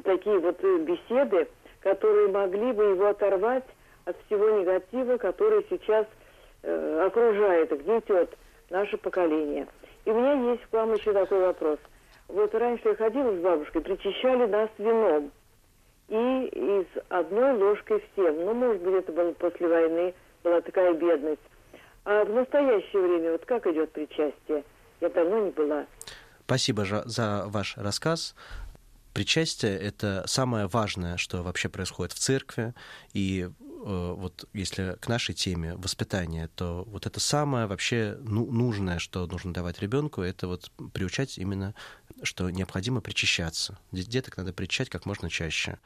такие 0.04 0.40
вот 0.40 0.64
э, 0.64 0.78
беседы, 0.80 1.48
которые 1.82 2.30
могли 2.30 2.72
бы 2.72 2.84
его 2.86 3.08
оторвать 3.08 3.66
от 4.06 4.16
всего 4.26 4.50
негатива, 4.50 5.18
который 5.18 5.66
сейчас 5.70 6.06
э, 6.64 7.04
окружает, 7.06 7.70
гнетет 7.84 8.36
наше 8.70 8.98
поколение. 8.98 9.68
И 10.06 10.12
у 10.12 10.16
меня 10.16 10.52
есть 10.52 10.66
к 10.66 10.74
вам 10.74 10.94
еще 10.94 11.14
такой 11.14 11.40
вопрос. 11.40 11.80
Вот 12.28 12.54
раньше 12.56 12.90
я 12.90 12.96
ходила 12.96 13.36
с 13.36 13.40
бабушкой, 13.40 13.82
причащали 13.82 14.46
нас 14.46 14.70
вином. 14.78 15.32
И 16.08 16.16
из 16.16 16.86
одной 17.10 17.54
ложкой 17.54 18.04
всем. 18.12 18.46
Ну, 18.46 18.54
может 18.54 18.82
быть, 18.82 18.96
это 18.96 19.12
было 19.12 19.32
после 19.34 19.68
войны, 19.68 20.14
была 20.44 20.62
такая 20.62 20.94
бедность. 20.94 21.42
А 22.04 22.26
в 22.26 22.30
настоящее 22.34 23.02
время 23.02 23.34
вот 23.34 23.46
как 23.46 23.68
идет 23.68 23.92
причастие? 23.92 24.64
Я 25.02 25.10
давно 25.10 25.40
не 25.40 25.52
была. 25.52 25.86
Спасибо 26.52 27.04
за 27.06 27.44
ваш 27.46 27.78
рассказ. 27.78 28.36
Причастие— 29.14 29.80
это 29.80 30.26
самое 30.28 30.68
важное, 30.68 31.16
что 31.16 31.44
вообще 31.44 31.70
происходит 31.70 32.12
в 32.12 32.20
церкви, 32.20 32.74
и 33.14 33.50
Э, 33.84 34.14
вот 34.16 34.48
если 34.54 34.96
к 35.00 35.08
нашей 35.08 35.34
теме 35.34 35.76
воспитания, 35.76 36.50
то 36.56 36.84
вот 36.88 37.06
это 37.08 37.20
самое 37.20 37.66
вообще 37.66 38.18
ну, 38.22 38.46
нужное, 38.52 39.00
что 39.00 39.26
нужно 39.26 39.54
давать 39.54 39.80
ребенку, 39.80 40.22
это 40.22 40.48
вот 40.48 40.72
приучать 40.94 41.38
именно, 41.38 41.74
что 42.22 42.50
необходимо 42.50 43.02
причащаться. 43.02 43.80
Деток 43.92 44.38
надо 44.38 44.54
причащать 44.54 44.90
как 44.90 45.06
можно 45.06 45.30
чаще. 45.30 45.80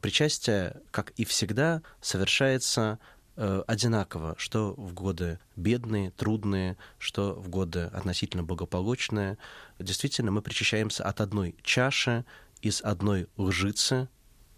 Причастие, 0.00 0.80
как 0.90 1.10
и 1.12 1.24
всегда, 1.24 1.82
совершается 2.00 2.98
э, 3.38 3.62
одинаково, 3.66 4.34
что 4.36 4.74
в 4.76 4.92
годы 4.92 5.38
бедные, 5.56 6.10
трудные, 6.10 6.76
что 6.98 7.34
в 7.34 7.48
годы 7.48 7.84
относительно 7.84 8.42
благополучные. 8.42 9.38
Действительно, 9.78 10.30
мы 10.32 10.42
причащаемся 10.42 11.04
от 11.04 11.20
одной 11.20 11.54
чаши, 11.62 12.24
из 12.60 12.82
одной 12.82 13.28
лжицы, 13.36 14.08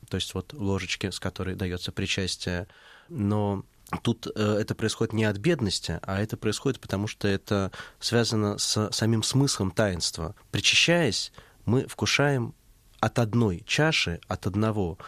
то 0.08 0.16
есть 0.16 0.32
вот 0.32 0.54
ложечки, 0.54 1.10
с 1.10 1.20
которой 1.20 1.54
дается 1.54 1.92
причастие. 1.92 2.66
Но 3.10 3.64
тут 4.02 4.26
э, 4.26 4.56
это 4.60 4.74
происходит 4.74 5.12
не 5.12 5.24
от 5.24 5.36
бедности, 5.36 6.00
а 6.02 6.20
это 6.20 6.36
происходит 6.38 6.80
потому, 6.80 7.06
что 7.06 7.28
это 7.28 7.70
связано 7.98 8.56
с 8.56 8.90
самим 8.92 9.22
смыслом 9.22 9.70
таинства. 9.70 10.34
Причащаясь, 10.50 11.32
мы 11.66 11.86
вкушаем 11.86 12.54
от 13.00 13.18
одной 13.18 13.62
чаши, 13.66 14.20
от 14.28 14.46
одного 14.46 14.98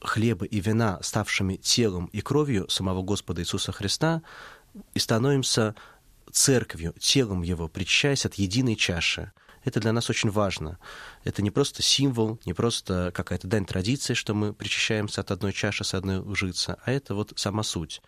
хлеба 0.00 0.46
и 0.46 0.60
вина, 0.60 0.98
ставшими 1.02 1.56
телом 1.56 2.06
и 2.06 2.20
кровью 2.20 2.68
самого 2.68 3.02
Господа 3.02 3.42
Иисуса 3.42 3.72
Христа, 3.72 4.22
и 4.94 4.98
становимся 4.98 5.74
церковью, 6.32 6.94
телом 6.98 7.42
Его, 7.42 7.68
причащаясь 7.68 8.24
от 8.24 8.34
единой 8.34 8.76
чаши 8.76 9.32
это 9.64 9.80
для 9.80 9.92
нас 9.92 10.08
очень 10.08 10.30
важно. 10.30 10.78
Это 11.24 11.42
не 11.42 11.50
просто 11.50 11.82
символ, 11.82 12.38
не 12.44 12.54
просто 12.54 13.12
какая-то 13.14 13.46
дань 13.46 13.66
традиции, 13.66 14.14
что 14.14 14.34
мы 14.34 14.52
причащаемся 14.52 15.20
от 15.20 15.30
одной 15.30 15.52
чаши 15.52 15.84
с 15.84 15.94
одной 15.94 16.18
лжицы, 16.18 16.76
а 16.84 16.90
это 16.90 17.14
вот 17.14 17.32
сама 17.36 17.62
суть. 17.62 18.00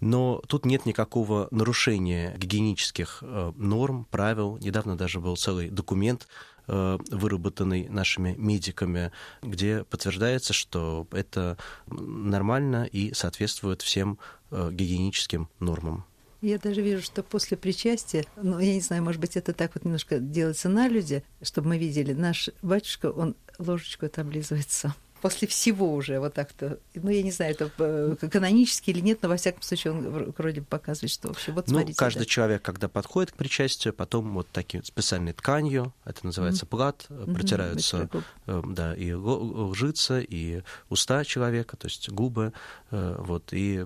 Но 0.00 0.42
тут 0.46 0.64
нет 0.64 0.86
никакого 0.86 1.48
нарушения 1.50 2.36
гигиенических 2.36 3.18
э, 3.22 3.52
норм, 3.56 4.06
правил. 4.10 4.58
Недавно 4.58 4.96
даже 4.96 5.18
был 5.18 5.36
целый 5.36 5.70
документ, 5.70 6.28
выработанный 6.68 7.88
нашими 7.88 8.34
медиками, 8.36 9.10
где 9.42 9.84
подтверждается, 9.84 10.52
что 10.52 11.06
это 11.12 11.56
нормально 11.86 12.84
и 12.84 13.14
соответствует 13.14 13.82
всем 13.82 14.18
э, 14.50 14.70
гигиеническим 14.72 15.48
нормам. 15.60 16.04
Я 16.40 16.58
даже 16.58 16.82
вижу, 16.82 17.02
что 17.02 17.24
после 17.24 17.56
причастия, 17.56 18.24
ну, 18.36 18.60
я 18.60 18.74
не 18.74 18.80
знаю, 18.80 19.02
может 19.02 19.20
быть, 19.20 19.36
это 19.36 19.52
так 19.52 19.74
вот 19.74 19.84
немножко 19.84 20.20
делается 20.20 20.68
на 20.68 20.88
люди, 20.88 21.24
чтобы 21.42 21.68
мы 21.68 21.78
видели, 21.78 22.12
наш 22.12 22.48
батюшка, 22.62 23.10
он 23.10 23.34
ложечку 23.58 24.06
это 24.06 24.20
облизывается 24.20 24.94
после 25.20 25.48
всего 25.48 25.92
уже 25.94 26.20
вот 26.20 26.34
так-то. 26.34 26.78
Ну, 26.94 27.10
я 27.10 27.22
не 27.22 27.30
знаю, 27.30 27.52
это 27.52 27.70
э, 27.78 28.16
канонически 28.30 28.90
или 28.90 29.00
нет, 29.00 29.22
но 29.22 29.28
во 29.28 29.36
всяком 29.36 29.62
случае 29.62 29.92
он 29.92 30.32
вроде 30.36 30.60
бы 30.60 30.66
показывает, 30.66 31.10
что 31.10 31.28
вообще 31.28 31.52
вот 31.52 31.66
ну, 31.66 31.74
смотрите. 31.74 31.96
Ну, 31.98 32.04
каждый 32.04 32.20
да. 32.20 32.24
человек, 32.26 32.62
когда 32.62 32.88
подходит 32.88 33.32
к 33.32 33.34
причастию, 33.34 33.92
потом 33.92 34.32
вот 34.34 34.48
таким 34.52 34.84
специальной 34.84 35.32
тканью, 35.32 35.92
это 36.04 36.24
называется 36.24 36.64
mm-hmm. 36.64 36.68
плат, 36.68 37.06
mm-hmm. 37.08 37.34
протираются 37.34 38.08
mm-hmm. 38.46 38.72
да, 38.72 38.94
и 38.94 39.12
лжица, 39.12 40.20
и 40.20 40.62
уста 40.88 41.24
человека, 41.24 41.76
то 41.76 41.86
есть 41.86 42.08
губы, 42.10 42.52
э, 42.90 43.16
вот, 43.18 43.52
и 43.52 43.84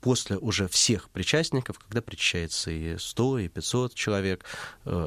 после 0.00 0.36
уже 0.38 0.68
всех 0.68 1.10
причастников, 1.10 1.78
когда 1.78 2.00
причащается 2.00 2.70
и 2.70 2.96
100, 2.98 3.38
и 3.40 3.48
500 3.48 3.94
человек, 3.94 4.44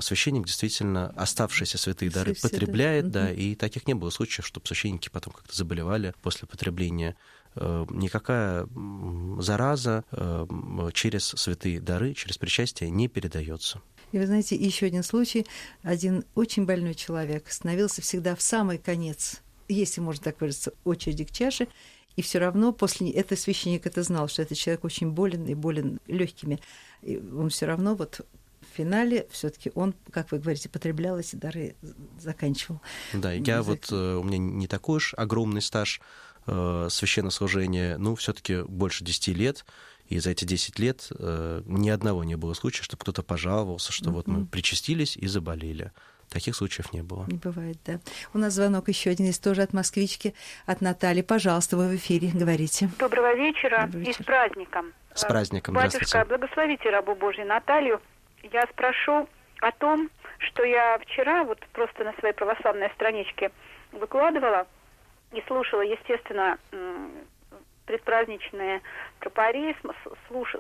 священник 0.02 0.46
действительно 0.46 1.10
оставшиеся 1.16 1.78
святые 1.78 2.12
дары 2.12 2.34
все, 2.34 2.50
потребляет, 2.50 3.06
все, 3.06 3.14
да, 3.14 3.24
да 3.24 3.32
mm-hmm. 3.32 3.36
и 3.36 3.56
таких 3.56 3.88
не 3.88 3.94
было 3.94 4.10
случаев, 4.10 4.46
чтобы 4.46 4.68
священники 4.68 5.10
потом 5.10 5.34
как-то 5.38 5.56
заболевали 5.56 6.14
после 6.22 6.48
потребления 6.48 7.16
э, 7.56 7.86
никакая 7.90 8.68
зараза 9.40 10.04
э, 10.12 10.46
через 10.94 11.26
святые 11.28 11.80
дары, 11.80 12.14
через 12.14 12.38
причастие 12.38 12.90
не 12.90 13.08
передается. 13.08 13.82
И 14.12 14.18
вы 14.20 14.26
знаете, 14.26 14.56
еще 14.56 14.86
один 14.86 15.04
случай. 15.04 15.46
Один 15.84 16.24
очень 16.36 16.66
больной 16.66 16.96
человек 16.96 17.52
становился 17.52 18.02
всегда 18.02 18.36
в 18.36 18.42
самый 18.42 18.78
конец, 18.78 19.42
если 19.68 20.02
можно 20.02 20.24
так 20.24 20.40
выразиться, 20.40 20.74
очереди 20.86 21.26
к 21.26 21.32
чаше, 21.32 21.68
и 22.16 22.22
все 22.22 22.40
равно 22.40 22.74
после 22.74 23.12
этого 23.12 23.38
священник 23.38 23.86
это 23.86 24.02
знал, 24.02 24.28
что 24.28 24.42
этот 24.42 24.58
человек 24.58 24.84
очень 24.84 25.12
болен 25.12 25.46
и 25.46 25.54
болен 25.54 26.00
легкими. 26.08 26.60
И 27.04 27.18
он 27.18 27.50
все 27.50 27.68
равно 27.68 27.96
вот 27.96 28.22
финале 28.78 29.28
все-таки 29.32 29.72
он, 29.76 29.96
как 30.12 30.32
вы 30.32 30.40
говорите, 30.40 30.70
потреблял 30.70 31.18
эти 31.18 31.36
дары, 31.36 31.76
заканчивал. 32.20 32.82
Да, 33.14 33.32
я 33.32 33.62
вот, 33.62 33.92
э, 33.92 33.96
у 33.96 34.24
меня 34.24 34.38
не 34.38 34.68
такой 34.68 34.98
уж 34.98 35.14
огромный 35.16 35.62
стаж 35.62 36.02
э, 36.46 36.88
священнослужения, 36.90 37.98
ну, 37.98 38.16
все-таки 38.16 38.62
больше 38.64 39.04
10 39.04 39.28
лет. 39.30 39.66
И 40.08 40.20
за 40.20 40.30
эти 40.30 40.46
10 40.46 40.80
лет 40.80 41.10
э, 41.20 41.62
ни 41.66 41.90
одного 41.90 42.24
не 42.24 42.38
было 42.38 42.54
случая, 42.54 42.84
чтобы 42.84 43.02
кто-то 43.02 43.24
пожаловался, 43.24 43.92
что 43.92 44.10
mm-hmm. 44.10 44.14
вот 44.14 44.28
мы 44.28 44.46
причастились 44.46 45.18
и 45.18 45.28
заболели. 45.28 45.92
Таких 46.30 46.56
случаев 46.56 46.94
не 46.94 47.04
было. 47.04 47.26
Не 47.28 47.38
бывает, 47.38 47.78
да. 47.86 48.00
У 48.34 48.38
нас 48.38 48.54
звонок 48.54 48.90
еще 48.90 49.10
один 49.10 49.28
есть 49.28 49.44
тоже 49.44 49.62
от 49.64 49.74
москвички, 49.74 50.34
от 50.66 50.82
Натальи. 50.82 51.22
Пожалуйста, 51.22 51.78
вы 51.78 51.90
в 51.90 51.96
эфире 51.96 52.32
говорите. 52.34 52.90
Доброго 53.00 53.36
вечера, 53.36 53.84
Добрый 53.86 54.06
вечер. 54.06 54.20
и 54.20 54.24
с 54.24 54.26
праздником. 54.26 54.94
С 55.14 55.26
праздником, 55.26 55.74
Батюшка, 55.74 56.26
благословите 56.26 56.90
рабу 56.90 57.16
Божию 57.16 57.48
Наталью 57.48 58.02
я 58.52 58.64
спрошу 58.68 59.28
о 59.62 59.72
том, 59.72 60.10
что 60.40 60.64
я 60.64 60.98
вчера 61.00 61.44
вот 61.44 61.60
просто 61.74 62.04
на 62.04 62.14
своей 62.14 62.34
православной 62.34 62.90
страничке 62.92 63.52
выкладывала 63.92 64.68
и 65.32 65.42
слушала, 65.48 65.82
естественно, 65.82 66.58
предпраздничные 67.88 68.82
тропари, 69.20 69.76
слуш... 70.28 70.56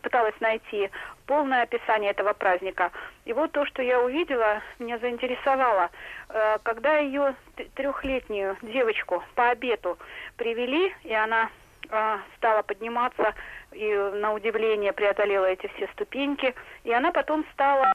пыталась 0.00 0.34
найти 0.40 0.90
полное 1.26 1.62
описание 1.62 2.12
этого 2.12 2.32
праздника. 2.32 2.90
И 3.24 3.32
вот 3.32 3.52
то, 3.52 3.66
что 3.66 3.82
я 3.82 4.00
увидела, 4.00 4.62
меня 4.78 4.98
заинтересовало. 4.98 5.90
Э, 6.28 6.58
когда 6.62 6.98
ее 6.98 7.34
трехлетнюю 7.74 8.56
девочку 8.62 9.22
по 9.34 9.50
обету 9.50 9.98
привели, 10.36 10.94
и 11.02 11.12
она 11.12 11.50
э, 11.92 12.18
стала 12.36 12.62
подниматься 12.62 13.34
и 13.70 13.94
на 13.94 14.32
удивление 14.32 14.92
преодолела 14.92 15.46
эти 15.46 15.68
все 15.76 15.86
ступеньки, 15.92 16.54
и 16.84 16.92
она 16.92 17.12
потом 17.12 17.44
стала 17.52 17.92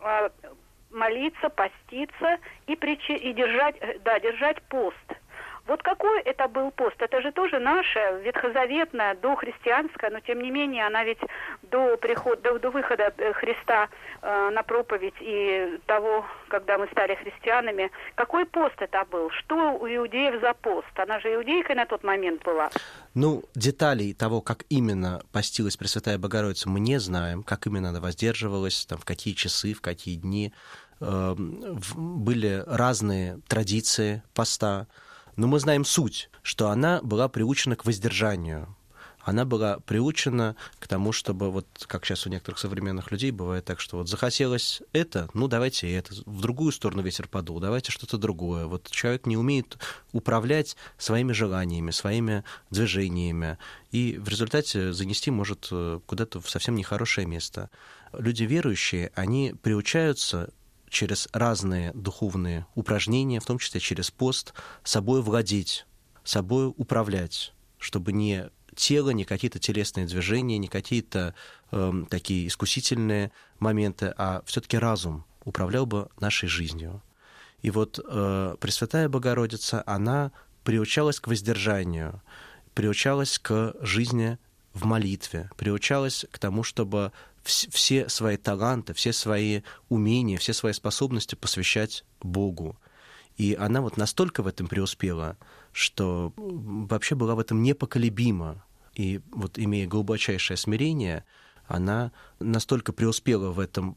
э, 0.00 0.30
молиться, 0.90 1.50
поститься 1.50 2.38
и, 2.66 2.76
причи... 2.76 3.14
и 3.14 3.32
держать, 3.34 3.76
да, 4.02 4.18
держать 4.18 4.62
пост– 4.62 4.96
вот 5.66 5.82
какой 5.82 6.20
это 6.22 6.46
был 6.48 6.70
пост? 6.70 6.96
Это 6.98 7.22
же 7.22 7.32
тоже 7.32 7.58
наша 7.58 8.18
ветхозаветная, 8.22 9.14
дохристианская, 9.14 10.10
но 10.10 10.20
тем 10.20 10.42
не 10.42 10.50
менее 10.50 10.86
она 10.86 11.04
ведь 11.04 11.20
до 11.62 11.96
прихода, 11.96 12.42
до, 12.42 12.58
до 12.58 12.70
выхода 12.70 13.12
э, 13.16 13.32
Христа 13.32 13.88
э, 14.20 14.50
на 14.50 14.62
проповедь 14.62 15.14
и 15.20 15.80
того, 15.86 16.26
когда 16.48 16.76
мы 16.76 16.86
стали 16.88 17.14
христианами, 17.14 17.90
какой 18.14 18.44
пост 18.44 18.74
это 18.78 19.06
был? 19.10 19.30
Что 19.30 19.72
у 19.72 19.86
иудеев 19.86 20.40
за 20.40 20.52
пост? 20.54 20.88
Она 20.96 21.18
же 21.20 21.34
иудейкой 21.34 21.76
на 21.76 21.86
тот 21.86 22.04
момент 22.04 22.42
была. 22.44 22.70
Ну, 23.14 23.42
деталей 23.54 24.12
того, 24.12 24.42
как 24.42 24.64
именно 24.68 25.22
постилась 25.32 25.76
Пресвятая 25.76 26.18
Богородица, 26.18 26.68
мы 26.68 26.80
не 26.80 26.98
знаем, 27.00 27.42
как 27.42 27.66
именно 27.66 27.88
она 27.88 28.00
воздерживалась, 28.00 28.84
там, 28.86 28.98
в 28.98 29.04
какие 29.04 29.34
часы, 29.34 29.72
в 29.72 29.80
какие 29.80 30.16
дни. 30.16 30.52
Э, 31.00 31.34
были 31.36 32.62
разные 32.66 33.40
традиции 33.48 34.22
поста. 34.34 34.86
Но 35.36 35.46
мы 35.46 35.58
знаем 35.58 35.84
суть, 35.84 36.30
что 36.42 36.68
она 36.68 37.00
была 37.02 37.28
приучена 37.28 37.76
к 37.76 37.84
воздержанию. 37.84 38.74
Она 39.24 39.46
была 39.46 39.78
приучена 39.80 40.54
к 40.78 40.86
тому, 40.86 41.12
чтобы, 41.12 41.50
вот 41.50 41.66
как 41.86 42.04
сейчас 42.04 42.26
у 42.26 42.30
некоторых 42.30 42.58
современных 42.58 43.10
людей 43.10 43.30
бывает 43.30 43.64
так, 43.64 43.80
что 43.80 43.96
вот 43.96 44.08
захотелось 44.08 44.82
это, 44.92 45.30
ну 45.32 45.48
давайте 45.48 45.90
это, 45.90 46.12
в 46.26 46.42
другую 46.42 46.72
сторону 46.72 47.00
ветер 47.00 47.26
подул, 47.26 47.58
давайте 47.58 47.90
что-то 47.90 48.18
другое. 48.18 48.66
Вот 48.66 48.90
человек 48.90 49.26
не 49.26 49.38
умеет 49.38 49.78
управлять 50.12 50.76
своими 50.98 51.32
желаниями, 51.32 51.90
своими 51.90 52.44
движениями, 52.70 53.56
и 53.92 54.18
в 54.18 54.28
результате 54.28 54.92
занести 54.92 55.30
может 55.30 55.68
э, 55.70 56.00
куда-то 56.04 56.42
в 56.42 56.50
совсем 56.50 56.74
нехорошее 56.74 57.26
место. 57.26 57.70
Люди 58.12 58.44
верующие, 58.44 59.10
они 59.14 59.54
приучаются 59.62 60.50
через 60.94 61.28
разные 61.32 61.92
духовные 61.92 62.66
упражнения, 62.74 63.40
в 63.40 63.44
том 63.44 63.58
числе 63.58 63.80
через 63.80 64.10
пост, 64.10 64.54
собой 64.84 65.20
владеть, 65.20 65.86
собой 66.22 66.72
управлять, 66.76 67.52
чтобы 67.78 68.12
не 68.12 68.48
тело, 68.74 69.10
не 69.10 69.24
какие-то 69.24 69.58
телесные 69.58 70.06
движения, 70.06 70.56
не 70.56 70.68
какие-то 70.68 71.34
э, 71.72 71.92
такие 72.08 72.46
искусительные 72.46 73.32
моменты, 73.58 74.14
а 74.16 74.42
все-таки 74.46 74.78
разум 74.78 75.24
управлял 75.44 75.84
бы 75.84 76.08
нашей 76.20 76.48
жизнью. 76.48 77.02
И 77.60 77.70
вот 77.70 77.98
э, 77.98 78.56
Пресвятая 78.60 79.08
Богородица, 79.08 79.82
она 79.86 80.32
приучалась 80.62 81.20
к 81.20 81.26
воздержанию, 81.26 82.22
приучалась 82.74 83.38
к 83.38 83.74
жизни 83.80 84.38
в 84.72 84.84
молитве, 84.84 85.50
приучалась 85.56 86.24
к 86.30 86.38
тому, 86.38 86.62
чтобы 86.62 87.12
все 87.44 88.08
свои 88.08 88.36
таланты, 88.36 88.94
все 88.94 89.12
свои 89.12 89.62
умения, 89.88 90.38
все 90.38 90.52
свои 90.52 90.72
способности 90.72 91.34
посвящать 91.34 92.04
Богу. 92.22 92.76
И 93.36 93.54
она 93.58 93.80
вот 93.80 93.96
настолько 93.96 94.42
в 94.42 94.46
этом 94.46 94.66
преуспела, 94.66 95.36
что 95.72 96.32
вообще 96.36 97.14
была 97.14 97.34
в 97.34 97.40
этом 97.40 97.62
непоколебима. 97.62 98.64
И 98.94 99.20
вот 99.32 99.58
имея 99.58 99.88
глубочайшее 99.88 100.56
смирение, 100.56 101.24
она 101.66 102.12
настолько 102.38 102.92
преуспела 102.92 103.50
в 103.50 103.58
этом 103.58 103.96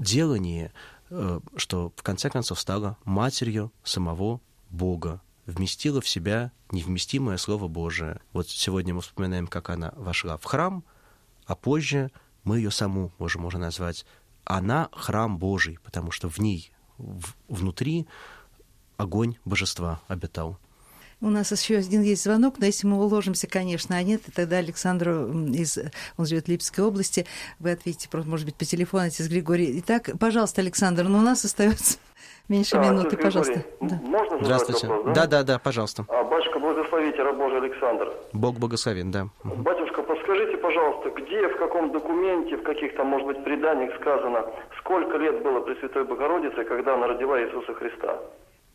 делании, 0.00 0.72
э, 1.10 1.40
что 1.56 1.92
в 1.94 2.02
конце 2.02 2.30
концов 2.30 2.58
стала 2.58 2.96
матерью 3.04 3.70
самого 3.82 4.40
Бога, 4.70 5.20
вместила 5.46 6.00
в 6.00 6.08
себя 6.08 6.52
невместимое 6.70 7.36
Слово 7.36 7.68
Божие. 7.68 8.20
Вот 8.32 8.48
сегодня 8.48 8.94
мы 8.94 9.02
вспоминаем, 9.02 9.46
как 9.46 9.68
она 9.68 9.92
вошла 9.96 10.38
в 10.38 10.44
храм, 10.44 10.84
а 11.44 11.54
позже 11.54 12.10
мы 12.44 12.58
ее 12.58 12.70
саму 12.70 13.10
можем 13.18 13.44
уже 13.44 13.58
назвать, 13.58 14.04
она 14.44 14.88
храм 14.92 15.38
Божий, 15.38 15.78
потому 15.82 16.10
что 16.10 16.28
в 16.28 16.38
ней, 16.38 16.72
в, 16.98 17.34
внутри 17.48 18.06
огонь 18.96 19.36
божества 19.44 20.00
обитал. 20.08 20.58
У 21.20 21.30
нас 21.30 21.50
еще 21.52 21.78
один 21.78 22.02
есть 22.02 22.22
звонок, 22.24 22.56
но 22.58 22.66
если 22.66 22.86
мы 22.86 23.02
уложимся, 23.02 23.46
конечно, 23.46 23.96
а 23.96 24.02
нет, 24.02 24.20
тогда 24.34 24.58
Александру 24.58 25.30
из... 25.48 25.78
Он 26.18 26.26
живет 26.26 26.46
в 26.46 26.48
Липской 26.48 26.84
области. 26.84 27.24
Вы 27.58 27.70
ответите, 27.70 28.10
просто, 28.10 28.28
может 28.28 28.44
быть, 28.44 28.56
по 28.56 28.66
телефону, 28.66 29.04
отец 29.04 29.26
Григорий. 29.26 29.80
Итак, 29.80 30.10
пожалуйста, 30.20 30.60
Александр, 30.60 31.04
но 31.04 31.18
у 31.18 31.22
нас 31.22 31.42
остается 31.44 31.98
меньше 32.48 32.76
да, 32.76 32.90
минуты, 32.90 33.16
пожалуйста. 33.16 33.64
Да. 33.80 34.00
Можно 34.02 34.38
Здравствуйте. 34.42 34.86
Вопрос, 34.86 35.06
да? 35.06 35.12
да, 35.14 35.26
да, 35.26 35.42
да, 35.44 35.58
пожалуйста. 35.58 36.04
А, 36.08 36.24
батюшка, 36.24 36.58
благословите, 36.58 37.22
раб 37.22 37.36
Божий 37.38 37.58
Александр. 37.58 38.12
Бог 38.34 38.58
благословен, 38.58 39.10
да. 39.10 39.28
Батюшка, 39.44 39.93
подскажите, 40.04 40.56
пожалуйста, 40.56 41.10
где, 41.10 41.48
в 41.48 41.56
каком 41.58 41.92
документе, 41.92 42.56
в 42.56 42.62
каких-то, 42.62 43.04
может 43.04 43.26
быть, 43.26 43.44
преданиях 43.44 43.94
сказано, 44.00 44.44
сколько 44.78 45.16
лет 45.18 45.42
было 45.42 45.60
Пресвятой 45.60 46.04
Богородице, 46.04 46.64
когда 46.64 46.94
она 46.94 47.06
родила 47.08 47.40
Иисуса 47.40 47.74
Христа? 47.74 48.18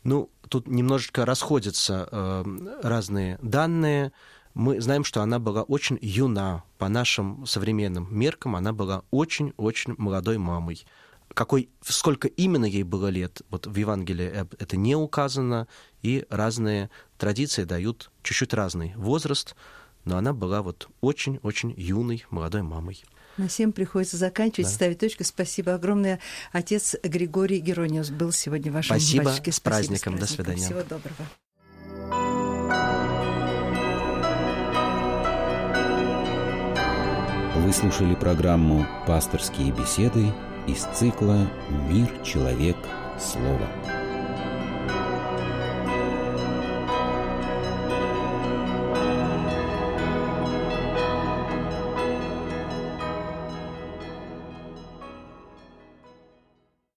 Ну, 0.04 0.30
тут 0.50 0.68
немножечко 0.68 1.26
расходятся 1.26 2.08
э, 2.12 2.44
разные 2.84 3.38
данные. 3.42 4.12
Мы 4.54 4.82
знаем, 4.82 5.04
что 5.04 5.22
она 5.22 5.40
была 5.40 5.64
очень 5.64 6.00
юна. 6.02 6.64
По 6.78 6.90
нашим 6.90 7.46
современным 7.46 8.08
меркам 8.10 8.56
она 8.56 8.74
была 8.74 9.04
очень-очень 9.12 9.96
молодой 9.98 10.38
мамой. 10.38 10.86
Какой, 11.34 11.70
сколько 11.82 12.28
именно 12.28 12.66
ей 12.66 12.84
было 12.84 13.08
лет, 13.08 13.42
вот 13.52 13.68
в 13.68 13.76
Евангелии 13.76 14.26
это 14.60 14.78
не 14.78 14.96
указано, 14.96 15.68
и 16.02 16.26
разные 16.30 16.90
традиции 17.18 17.66
дают 17.66 18.10
чуть-чуть 18.24 18.54
разный 18.54 18.94
возраст, 18.96 19.56
но 20.06 20.18
она 20.18 20.34
была 20.34 20.62
вот 20.62 20.90
очень-очень 21.02 21.74
юной 21.78 22.26
молодой 22.30 22.62
мамой. 22.62 23.04
На 23.38 23.48
всем 23.48 23.72
приходится 23.72 24.18
заканчивать, 24.18 24.68
да. 24.68 24.74
ставить 24.74 25.00
точку. 25.00 25.24
Спасибо 25.24 25.74
огромное. 25.74 26.20
Отец 26.52 26.96
Григорий 27.04 27.60
Герониус 27.60 28.10
был 28.10 28.32
сегодня 28.32 28.72
вашим 28.72 28.98
Спасибо. 28.98 29.26
батюшке. 29.26 29.52
С 29.52 29.60
праздником. 29.60 30.18
Спасибо, 30.18 30.44
с 30.44 30.46
праздником. 30.46 30.56
До 30.56 30.62
свидания. 30.62 30.66
Всего 30.66 30.84
доброго. 30.84 31.26
Вы 37.56 37.74
слушали 37.74 38.16
программу 38.16 38.88
«Пасторские 39.06 39.72
беседы» 39.72 40.34
из 40.66 40.86
цикла 40.98 41.48
«Мир, 41.88 42.10
человек, 42.24 42.78
слово». 43.20 44.09